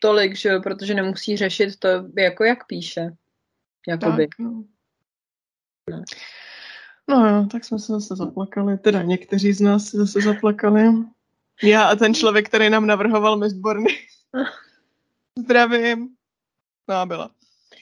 [0.00, 3.16] tolik, že jo, protože nemusí řešit to, jako jak píše.
[3.88, 4.28] Jakoby.
[4.28, 4.64] tak, no.
[5.90, 6.02] No.
[7.08, 10.82] No jo, tak jsme se zase zaplakali, teda někteří z nás se zase zaplakali.
[11.62, 13.90] Já a ten člověk, který nám navrhoval Mistborny.
[15.38, 16.08] Zdravím.
[16.88, 17.30] No a byla.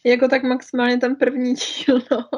[0.05, 2.28] Jako tak maximálně ten první díl, no.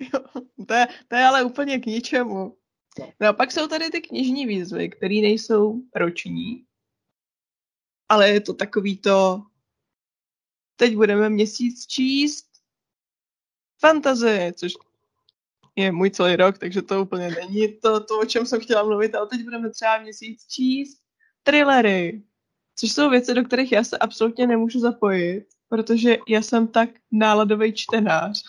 [0.14, 2.56] Jo, to, je, to je ale úplně k ničemu.
[3.20, 6.64] No a pak jsou tady ty knižní výzvy, které nejsou roční,
[8.08, 9.42] ale je to takový to,
[10.76, 12.46] teď budeme měsíc číst
[13.80, 14.72] fantazy, což
[15.76, 19.14] je můj celý rok, takže to úplně není to, to, o čem jsem chtěla mluvit,
[19.14, 21.02] ale teď budeme třeba měsíc číst
[21.42, 22.22] thrillery,
[22.76, 27.72] což jsou věci, do kterých já se absolutně nemůžu zapojit, protože já jsem tak náladový
[27.72, 28.42] čtenář,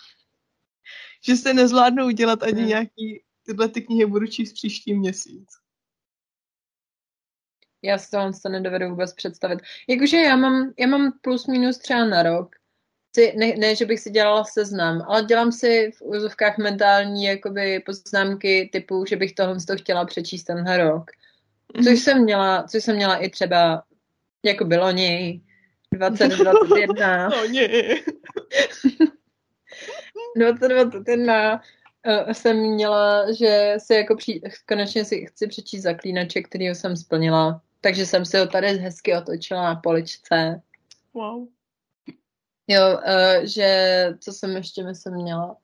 [1.26, 2.68] že se nezvládnu udělat ani Hmm.
[2.68, 5.48] nějaký, tyhle ty knihy budu číst příští měsíc.
[7.82, 8.10] Já si
[8.42, 9.58] to nedovedu vůbec představit.
[9.88, 12.56] Jakože já mám, já mám plus minus třeba na rok.
[13.16, 17.82] Si, ne, ne, že bych si dělala seznam, ale dělám si v úzovkách mentální jakoby
[17.86, 21.10] poznámky typu, že bych tohle to chtěla přečíst tenhle rok.
[21.74, 21.84] Mhm.
[21.84, 23.82] Což jsem měla, což jsem měla i třeba
[24.44, 25.42] jako bylo loni
[25.94, 27.28] 2021.
[27.28, 27.68] No, ne.
[30.36, 31.60] 2021 uh,
[32.32, 37.62] jsem měla, že si jako při, konečně si chci přečíst zaklínače, kterýho jsem splnila.
[37.80, 40.62] Takže jsem si ho tady hezky otočila na poličce.
[41.14, 41.46] Wow.
[42.68, 45.56] Jo, uh, že co jsem ještě myslím měla?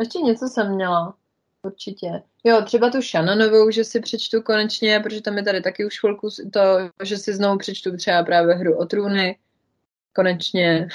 [0.00, 1.14] Ještě něco jsem měla.
[1.62, 2.22] Určitě.
[2.44, 6.28] Jo, třeba tu Shannonovou, že si přečtu konečně, protože tam je tady taky už chvilku
[6.52, 6.60] to,
[7.02, 9.38] že si znovu přečtu třeba právě hru o trůny.
[10.12, 10.88] Konečně.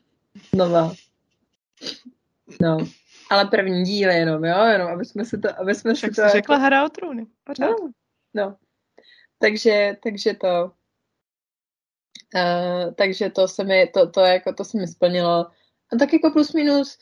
[0.54, 0.92] Znova.
[2.60, 2.78] No.
[3.30, 6.22] Ale první díl jenom, jo, jenom, aby jsme si to, aby jsme si Však to...
[6.22, 7.26] jsi řekla hra o trůny.
[7.44, 7.66] Pořád.
[7.70, 7.90] No,
[8.34, 8.56] no.
[9.38, 10.72] Takže, takže to,
[12.34, 15.46] uh, takže to se mi, to, to, jako, to se mi splnilo.
[15.92, 16.98] A tak jako plus minus,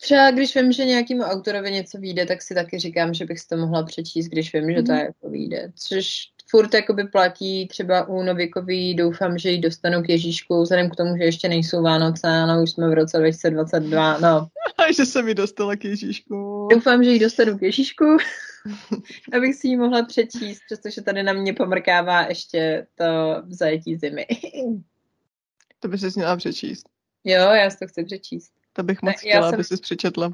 [0.00, 3.48] třeba když vím, že nějakému autorovi něco vyjde, tak si taky říkám, že bych si
[3.48, 5.00] to mohla přečíst, když vím, že to Mhm.
[5.00, 5.72] jako vyjde.
[5.76, 10.96] Což furt jakoby platí třeba u Novikový, doufám, že ji dostanu k Ježíšku, vzhledem k
[10.96, 14.48] tomu, že ještě nejsou Vánoce, ano, už jsme v roce 2022, no.
[14.78, 16.68] A že se mi dostala k Ježíšku.
[16.72, 18.04] Doufám, že ji dostanu k Ježíšku,
[19.36, 23.04] abych si ji mohla přečíst, přestože tady na mě pomrkává ještě to
[23.48, 24.26] zajetí zimy.
[25.80, 26.88] To by si měla přečíst.
[27.24, 28.52] Jo, já si to chci přečíst.
[28.72, 30.28] To bych moc Ne, chtěla, jsem- aby jsi přečetla.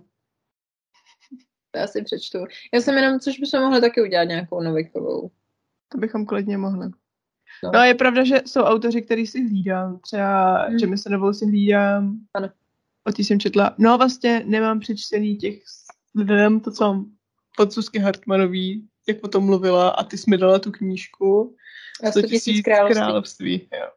[1.70, 2.38] To já si přečtu.
[2.74, 5.30] Já jsem jenom, což bychom mohli taky udělat nějakou novikovou.
[5.92, 6.86] To bychom klidně mohli.
[7.62, 7.70] No.
[7.72, 9.98] No a je pravda, že jsou autoři, který si hlídám.
[9.98, 10.78] Třeba Hmm.
[10.78, 12.18] Jemisonovou si hlídám.
[12.34, 12.50] Ano.
[13.04, 13.74] O tí jsem četla.
[13.78, 15.62] No a vlastně nemám přečtený těch
[16.14, 17.06] vzhledem to, co mám
[17.58, 21.56] od Susky Hartmanový, jak o tom mluvila a ty jsi mi dala tu knížku.
[22.04, 22.94] A 100 tisíc království.
[22.94, 23.68] království.
[23.72, 23.88] Jo.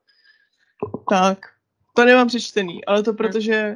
[1.10, 1.38] Tak,
[1.96, 3.74] to nemám přečtený, ale to protože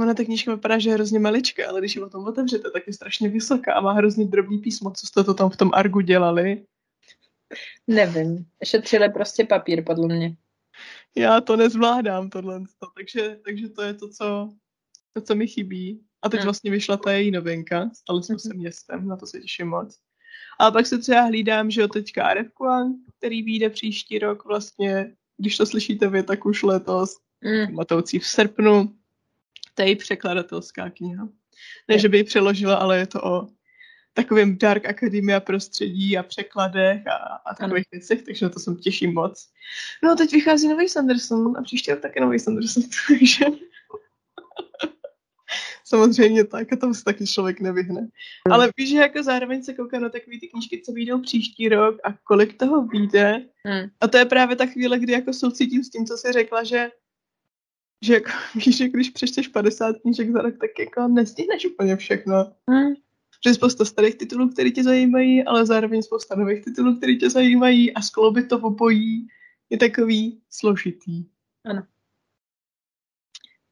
[0.00, 2.86] ona ta knížka vypadá, že je hrozně maličká, ale když ji o tom otevřete, tak
[2.86, 6.00] je strašně vysoká a má hrozně drobný písmo, co jste to tam v tom argu
[6.00, 6.64] dělali.
[7.86, 8.46] Nevím.
[8.64, 10.36] Šetřili prostě papír, podle mě.
[11.16, 12.60] Já to nezvládám, tohle.
[12.96, 14.50] Takže, takže to je to, co,
[15.12, 16.00] to, co mi chybí.
[16.22, 16.46] A teď Hmm.
[16.46, 18.58] vlastně vyšla ta její novinka, stali jsme se Mhm.
[18.58, 19.98] městem, na to se těším moc.
[20.60, 25.56] A pak se třeba hlídám, že jo, teďka Kuang, který vyjde příští rok vlastně, když
[25.56, 27.74] to slyšíte vy, tak už letos, Mm.
[27.74, 28.96] matoucí v srpnu.
[29.74, 31.24] To je její překladatelská kniha.
[31.88, 31.98] Ne, Je.
[31.98, 33.48] že by ji přeložila, ale je to o
[34.16, 37.16] takovém dark academia prostředí a překladech a,
[37.50, 39.48] a takových věcech, takže na to jsem těším moc.
[40.02, 43.44] No a teď vychází nový Sanderson a příští rok taky nový Sanderson, takže
[45.84, 48.08] samozřejmě tak a tomu se taky člověk nevyhne.
[48.50, 51.96] Ale víš, že jako zároveň se koukám na takové ty knížky, co vyjdou příští rok
[52.04, 53.38] a kolik toho vyjde.
[53.64, 53.90] Mm.
[54.00, 56.90] A to je právě ta chvíle, kdy jako soucítím s tím, co jsi řekla, že
[58.04, 62.52] že jako, víš, že když přečteš 50 knížek za rok, tak jako nestihneš úplně všechno.
[62.70, 62.94] Mm.
[63.44, 67.30] Že je spousta starých titulů, které tě zajímají, ale zároveň spousta nových titulů, které tě
[67.30, 69.28] zajímají a skloubit to obojí
[69.70, 71.24] je takový složitý.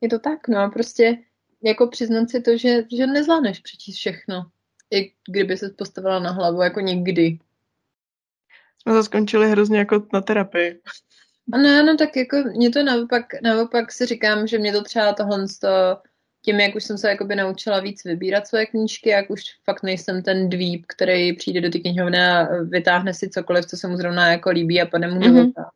[0.01, 1.19] Je to tak, no a prostě
[1.62, 4.51] jako přiznat si to, že, že nezvládneš přečíst všechno.
[4.91, 7.39] I kdyby se postavila na hlavu, jako někdy.
[8.79, 10.83] Jsme to skončili hrozně jako na terapii.
[11.53, 15.12] A ne, no tak jako mě to naopak, naopak si říkám, že mě to třeba
[15.12, 16.03] tohle z toho,
[16.45, 20.23] tím, jak už jsem se jakoby naučila víc vybírat své knížky, jak už fakt nejsem
[20.23, 24.33] ten dvíp, který přijde do ty knihovny a vytáhne si cokoliv, co se mu zrovna
[24.33, 25.49] jako líbí a padne mu Mhm.
[25.49, 25.71] oka.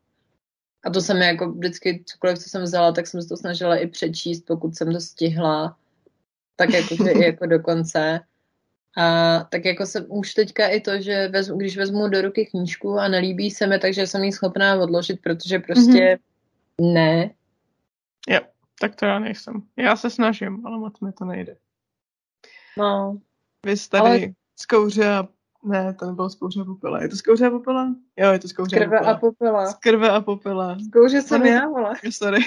[0.84, 3.86] A to jsem jako vždycky, cokoliv, co jsem vzala, tak jsem se to snažila i
[3.86, 5.76] přečíst, pokud jsem to stihla.
[6.56, 8.20] Tak jako, že i jako do konce.
[8.96, 12.98] A tak jako jsem už teďka i to, že vezmu, když vezmu do ruky knížku
[12.98, 16.18] a nelíbí se mi, takže jsem ji schopná odložit, protože prostě
[16.80, 17.30] ne.
[18.28, 18.40] Jo,
[18.80, 19.62] tak to já nejsem.
[19.76, 21.56] Já se snažím, ale moc mi to nejde.
[22.78, 23.18] No,
[23.66, 24.28] Vy jste tady Ale- ale...
[24.60, 25.28] z kouře a...
[25.64, 27.02] Ne, to nebylo z kouře a popela.
[27.02, 27.94] Je to z kouře a popela?
[28.18, 29.12] Jo, je to z kouře krve a popela.
[29.12, 29.66] a popela.
[29.66, 30.76] Z krve a popela.
[30.92, 31.94] Kouře jsem já, vole.
[32.10, 32.40] Sorry.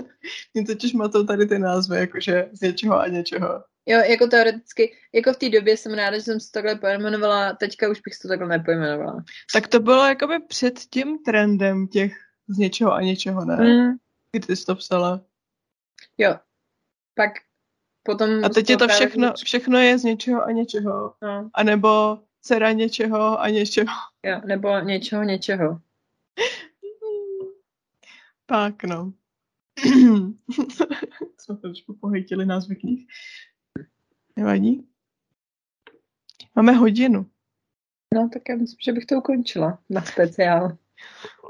[0.54, 3.64] Mě totiž matou tady ty názvy, jakože z něčeho a něčeho.
[3.86, 7.88] Jo, jako teoreticky, jako v té době jsem ráda, že jsem to takhle pojmenovala, teďka
[7.90, 9.24] už bych si to takhle nepojmenovala.
[9.52, 12.12] Tak to bylo jakoby před tím trendem těch
[12.48, 13.56] z něčeho a něčeho, ne?
[13.56, 13.92] Mm,
[14.32, 15.20] Kdy ty jsi to psala.
[16.18, 16.38] Jo,
[17.14, 17.32] pak
[18.02, 18.44] potom...
[18.44, 21.14] A teď je to všechno, všechno je z něčeho a něčeho.
[21.22, 23.96] No, A nebo dcera něčeho a něčeho.
[24.22, 25.80] jo, nebo něčeho, něčeho.
[28.46, 29.12] Tak, no.
[31.38, 33.06] Jsme trošku pohejtili názvy knih.
[34.36, 34.88] Nevadí?
[36.54, 37.26] Máme hodinu.
[38.14, 40.78] No, tak já myslím, že bych to ukončila na speciál.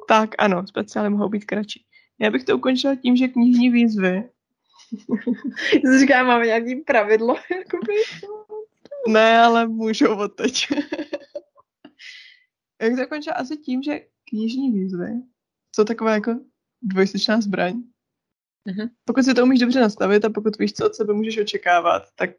[0.09, 1.87] Tak, ano, speciály mohou být kratší.
[2.19, 4.31] Já bych to ukončila tím, že knižní výzvy.
[5.85, 7.95] Já říkám, máme nějaký pravidlo, jakoby.
[9.09, 10.67] Ne, ale můžou od teď.
[12.79, 15.11] Bych to asi tím, že knižní výzvy
[15.77, 16.41] jsou taková jako
[16.83, 17.83] dvojsečná zbraň.
[18.65, 18.89] Mhm.
[19.05, 22.31] Pokud si to umíš dobře nastavit a pokud víš, co od sebe můžeš očekávat, tak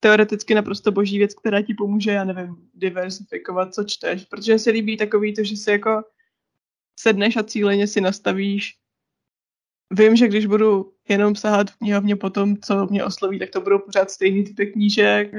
[0.00, 4.24] teoreticky naprosto boží věc, která ti pomůže, já nevím, diversifikovat, co čteš.
[4.24, 6.04] Protože se líbí takový to, že si jako
[7.00, 8.78] sedneš a cíleně si nastavíš.
[9.92, 13.60] Vím, že když budu jenom sahat v knihovně po tom, co mě osloví, tak to
[13.60, 15.34] budou pořád stejný typy knížek,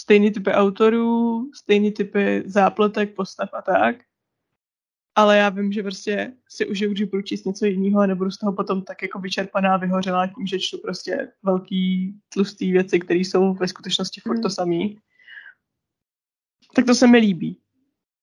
[0.00, 3.96] stejný typy autorů, stejný typy zápletek, postav a tak.
[5.14, 8.38] Ale já vím, že prostě si užiju, když budu číst něco jiného a nebudu z
[8.38, 13.54] toho potom tak jako vyčerpaná, vyhořelá tím, že čtu prostě velký tlustý věci, které jsou
[13.54, 14.98] ve skutečnosti furt to samý.
[16.74, 17.60] Tak to se mi líbí.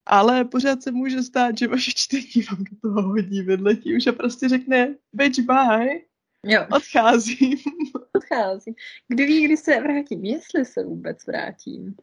[0.05, 4.11] Ale pořád se může stát, že vaše čtení vám do toho hodí vedle tím, že
[4.11, 5.99] prostě řekne bitch bye,
[6.45, 7.57] Jo, odcházím.
[8.15, 8.73] odcházím.
[9.07, 11.95] Kdo ví, kdy se vrátím, jestli se vůbec vrátím.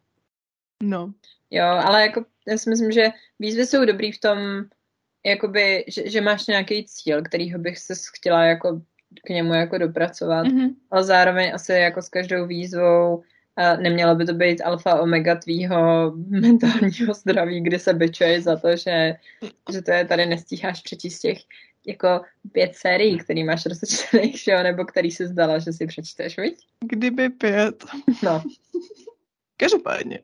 [0.82, 1.14] No.
[1.50, 4.38] Jo, ale jako já si myslím, že výzvy jsou dobrý v tom,
[5.26, 8.82] jakoby, že, že máš nějaký cíl, kterýho bych se chtěla jako
[9.26, 10.74] k němu jako dopracovat, Mm-hmm.
[10.90, 13.24] ale zároveň asi jako s každou výzvou a
[13.56, 19.14] nemělo by to být alfa omega tvýho mentálního zdraví, kdy se byčuješ za to, že,
[19.72, 21.38] že to je tady nestíháš přečíst těch
[21.86, 22.20] jako
[22.52, 26.66] pět sérií, který máš rozečtených, jo, nebo který si zdala, že si přečteš, viď?
[26.84, 27.84] Kdyby pět.
[28.22, 28.42] No.
[29.56, 30.18] Každopádně,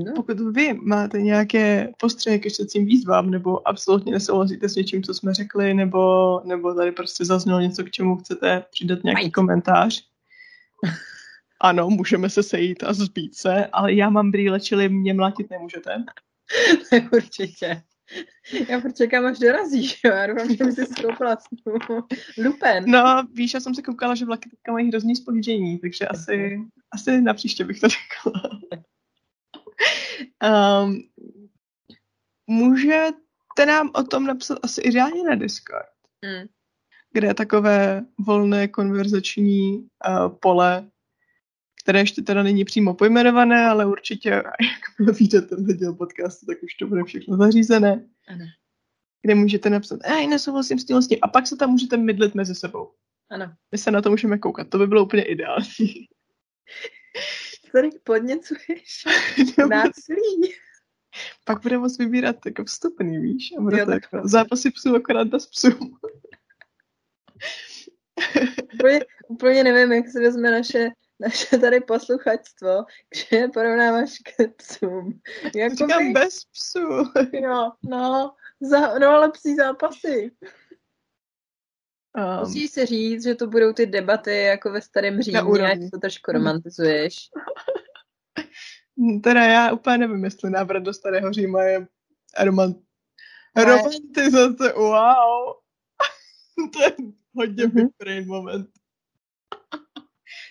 [0.00, 0.12] no.
[0.16, 5.34] pokud vy máte nějaké postřehy ke čtecím výzvám, nebo absolutně nesouhlasíte s něčím, co jsme
[5.34, 9.34] řekli, nebo, nebo tady prostě zaznělo něco, k čemu chcete přidat nějaký Majt.
[9.34, 10.02] komentář,
[11.60, 16.04] ano, můžeme se sejít a zbít se, ale já mám brýle, čili mě mlátit nemůžete.
[17.12, 17.82] Určitě.
[18.68, 20.12] Já čekám, až dorazíš, jo.
[20.12, 21.36] Já doufám, že by si skoupila
[22.44, 22.84] lupen.
[22.86, 27.20] No, víš, já jsem se koukala, že vlaky teďka mají hrozný spoždění, takže asi, asi
[27.20, 28.50] na příště bych to řekla.
[30.82, 31.02] Um,
[32.46, 35.86] můžete nám o tom napsat asi ideálně na Discord,
[36.24, 36.48] Mm.
[37.12, 40.90] kde je takové volné konverzační uh, pole,
[41.86, 46.74] které ještě teda není přímo pojmenované, ale určitě, jakmile vyjde tenhle díl podcastu, tak už
[46.74, 48.08] to bude všechno zařízené.
[48.28, 48.44] Ano.
[49.22, 51.18] Kde můžete napsat, ej, nesouhlasím s tím, s tím.
[51.22, 52.92] A pak se tam můžete mydlit mezi sebou.
[53.30, 53.52] Ano.
[53.72, 54.68] My se na to můžeme koukat.
[54.68, 56.08] To by bylo úplně ideální.
[57.72, 59.04] Tady podněcuješ
[59.68, 60.54] násilí.
[61.44, 63.54] Pak bude moct vybírat jako vstupný, víš?
[63.58, 64.28] A bude Jo, to tak jako to.
[64.28, 65.68] zápasy psů akorát bez psů.
[68.74, 70.88] Úplně, úplně nevím, jak se vezme naše,
[71.20, 75.20] naše tady posluchačstvo, že je porovnáváš k psům.
[75.54, 76.88] Jako Říkám my, bez psů.
[77.32, 80.30] jo, no, za, no ale psí zápasy.
[82.16, 85.40] Um, Musíš si říct, že to budou ty debaty jako ve starém Římě,
[85.72, 87.16] ať to trošku romantizuješ.
[89.22, 91.86] teda já úplně nevím, jestli návrat do starého Říma je
[92.44, 92.76] romant...
[93.56, 93.64] Ne.
[93.64, 94.72] romantizace.
[94.72, 95.54] Wow.
[96.72, 96.92] to je
[97.34, 97.88] hodně Mhm.
[97.98, 98.70] brain moment.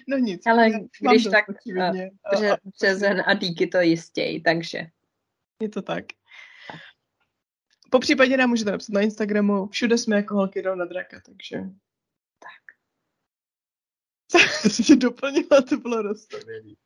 [0.07, 0.47] no nic.
[0.47, 2.11] Ale když dost, tak, očividně.
[2.39, 4.87] Že a- březen a díky to jistěji, takže.
[5.61, 6.05] Je to tak.
[7.89, 9.67] Po případě nám můžete napsat na Instagramu.
[9.67, 11.57] Všude jsme jako holky jdou na draka, takže...
[12.39, 12.75] Tak.
[14.61, 16.77] Co jsi doplnila, to bylo rozstavění.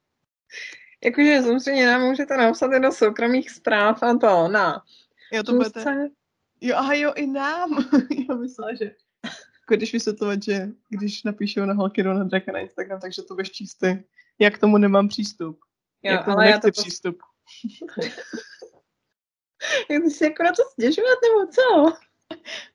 [1.03, 4.83] Jakože samozřejmě nám můžete napsat i do soukromých zpráv a to na
[5.31, 6.09] Jo, to budete...
[6.61, 7.89] Jo, aha, jo, i nám.
[8.29, 8.95] Já myslela, že...
[9.75, 13.75] Když vysvětlovat, že když napíšou na holky na draka na Instagram, takže to budeš číst
[13.75, 14.03] ty.
[14.39, 15.59] Já k tomu nemám přístup.
[16.03, 17.17] Jo, já k tomu ale já to přístup.
[19.89, 21.97] Jak ty si jako na to stěžovat, nebo co?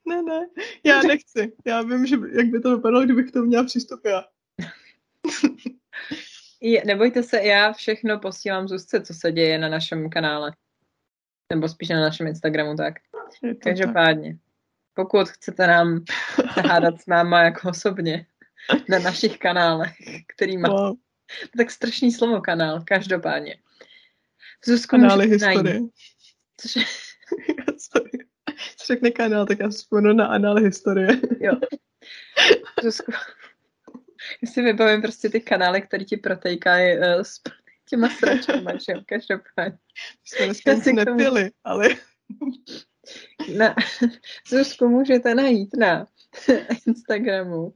[0.08, 0.48] Ne, ne,
[0.84, 1.52] já nechci.
[1.64, 4.24] Já vím, že jak by to vypadalo, kdybych k tomu měla přístup já.
[6.60, 10.52] Je, nebojte se, já všechno posílám Zuzce, co se děje na našem kanále.
[11.52, 12.94] Nebo spíš na našem Instagramu, tak.
[13.42, 14.18] Je to tak.
[14.94, 16.04] Pokud chcete nám
[16.68, 18.26] hádat s náma jako osobně
[18.88, 19.94] na našich kanálech,
[20.34, 20.96] který má Wow,
[21.56, 23.58] tak strašný slovo kanál, každopádně.
[24.66, 25.58] Zuzku kanály můžete najít.
[25.58, 25.80] historie.
[26.60, 26.82] Což je.
[28.76, 31.20] Co řekne kanál, tak já vzpomenu na anály historie.
[31.40, 31.52] jo.
[32.82, 33.12] Zuzku,
[34.42, 37.40] já si vybavím prostě ty kanály, které ti protejkají uh, s
[37.88, 39.78] těma sračkama, že jo, každopádně.
[40.24, 41.88] Jsme dneska nepili, ale
[43.56, 43.74] Na,
[44.48, 46.06] Zuzku můžete najít na
[46.86, 47.74] Instagramu,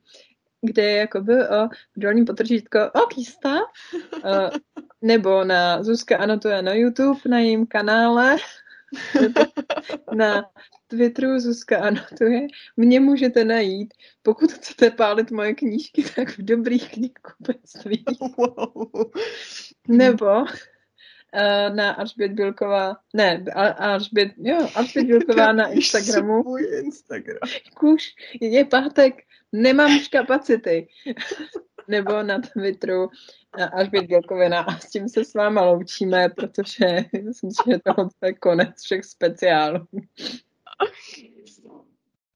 [0.62, 3.56] kde je jakoby o dolním potržítko okýsta,
[4.24, 4.50] uh,
[5.02, 8.36] nebo na Zuzka anotuje na YouTube, na jejím kanále,
[10.14, 10.50] na
[10.86, 12.46] Twitteru Zuzka anotuje.
[12.76, 18.04] Mě můžete najít, pokud chcete pálit moje knížky, tak v dobrých knihkupectví.
[18.36, 19.10] wow.
[19.88, 20.44] Nebo
[21.74, 23.44] na Alžbět Bílková, ne,
[23.78, 26.42] Alžbět, jo, Alžbět Bílková na Instagramu.
[26.42, 27.38] Můj Instagram.
[27.74, 29.14] Kuš, je pátek,
[29.52, 30.88] nemám už kapacity.
[31.88, 33.10] Nebo na Twitteru
[33.52, 36.86] a až být Bělkovina a s tím se s váma loučíme, protože
[37.22, 39.86] myslím si, že tohle je konec všech speciálů.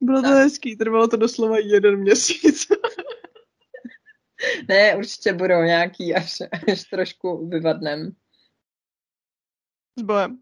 [0.01, 0.39] Bylo to Tak.
[0.39, 2.67] hezký, trvalo to doslova jeden měsíc.
[4.69, 6.39] Ne, určitě budou nějaký, až,
[6.69, 8.13] až trošku vyvadnem.
[9.99, 10.39] S bojem.